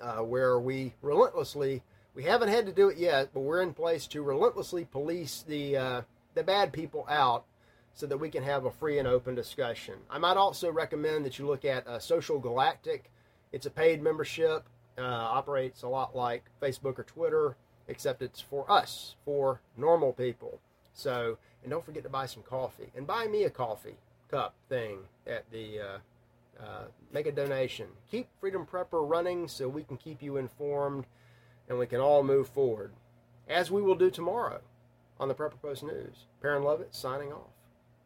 uh, 0.01 0.17
where 0.17 0.59
we 0.59 0.93
relentlessly, 1.01 1.81
we 2.15 2.23
haven't 2.23 2.49
had 2.49 2.65
to 2.65 2.71
do 2.71 2.89
it 2.89 2.97
yet, 2.97 3.29
but 3.33 3.41
we're 3.41 3.61
in 3.61 3.73
place 3.73 4.07
to 4.07 4.21
relentlessly 4.21 4.85
police 4.85 5.43
the 5.47 5.77
uh, 5.77 6.01
the 6.35 6.43
bad 6.43 6.73
people 6.73 7.05
out 7.09 7.45
so 7.93 8.07
that 8.07 8.17
we 8.17 8.29
can 8.29 8.43
have 8.43 8.65
a 8.65 8.71
free 8.71 8.97
and 8.97 9.07
open 9.07 9.35
discussion. 9.35 9.95
I 10.09 10.17
might 10.17 10.37
also 10.37 10.71
recommend 10.71 11.25
that 11.25 11.37
you 11.37 11.45
look 11.45 11.63
at 11.63 11.87
uh, 11.87 11.99
Social 11.99 12.39
Galactic. 12.39 13.11
It's 13.51 13.67
a 13.67 13.71
paid 13.71 14.01
membership, 14.01 14.67
uh, 14.97 15.01
operates 15.01 15.83
a 15.83 15.87
lot 15.87 16.15
like 16.15 16.43
Facebook 16.61 16.99
or 16.99 17.03
Twitter, 17.03 17.55
except 17.87 18.21
it's 18.21 18.41
for 18.41 18.69
us, 18.71 19.15
for 19.25 19.61
normal 19.77 20.13
people. 20.13 20.59
So, 20.93 21.37
and 21.63 21.71
don't 21.71 21.85
forget 21.85 22.03
to 22.03 22.09
buy 22.09 22.25
some 22.25 22.43
coffee 22.43 22.91
and 22.95 23.07
buy 23.07 23.27
me 23.27 23.43
a 23.43 23.49
coffee 23.49 23.97
cup 24.29 24.55
thing 24.69 24.99
at 25.27 25.49
the. 25.51 25.79
Uh, 25.79 25.97
uh, 26.59 26.85
make 27.11 27.25
a 27.25 27.31
donation. 27.31 27.87
Keep 28.11 28.27
Freedom 28.39 28.65
Prepper 28.65 29.09
running 29.09 29.47
so 29.47 29.67
we 29.67 29.83
can 29.83 29.97
keep 29.97 30.21
you 30.21 30.37
informed 30.37 31.05
and 31.67 31.79
we 31.79 31.87
can 31.87 31.99
all 31.99 32.23
move 32.23 32.47
forward, 32.47 32.91
as 33.47 33.71
we 33.71 33.81
will 33.81 33.95
do 33.95 34.11
tomorrow 34.11 34.61
on 35.19 35.27
the 35.27 35.33
Prepper 35.33 35.61
Post 35.61 35.83
News. 35.83 36.25
Perrin 36.41 36.63
Lovett 36.63 36.93
signing 36.93 37.31
off. 37.31 37.49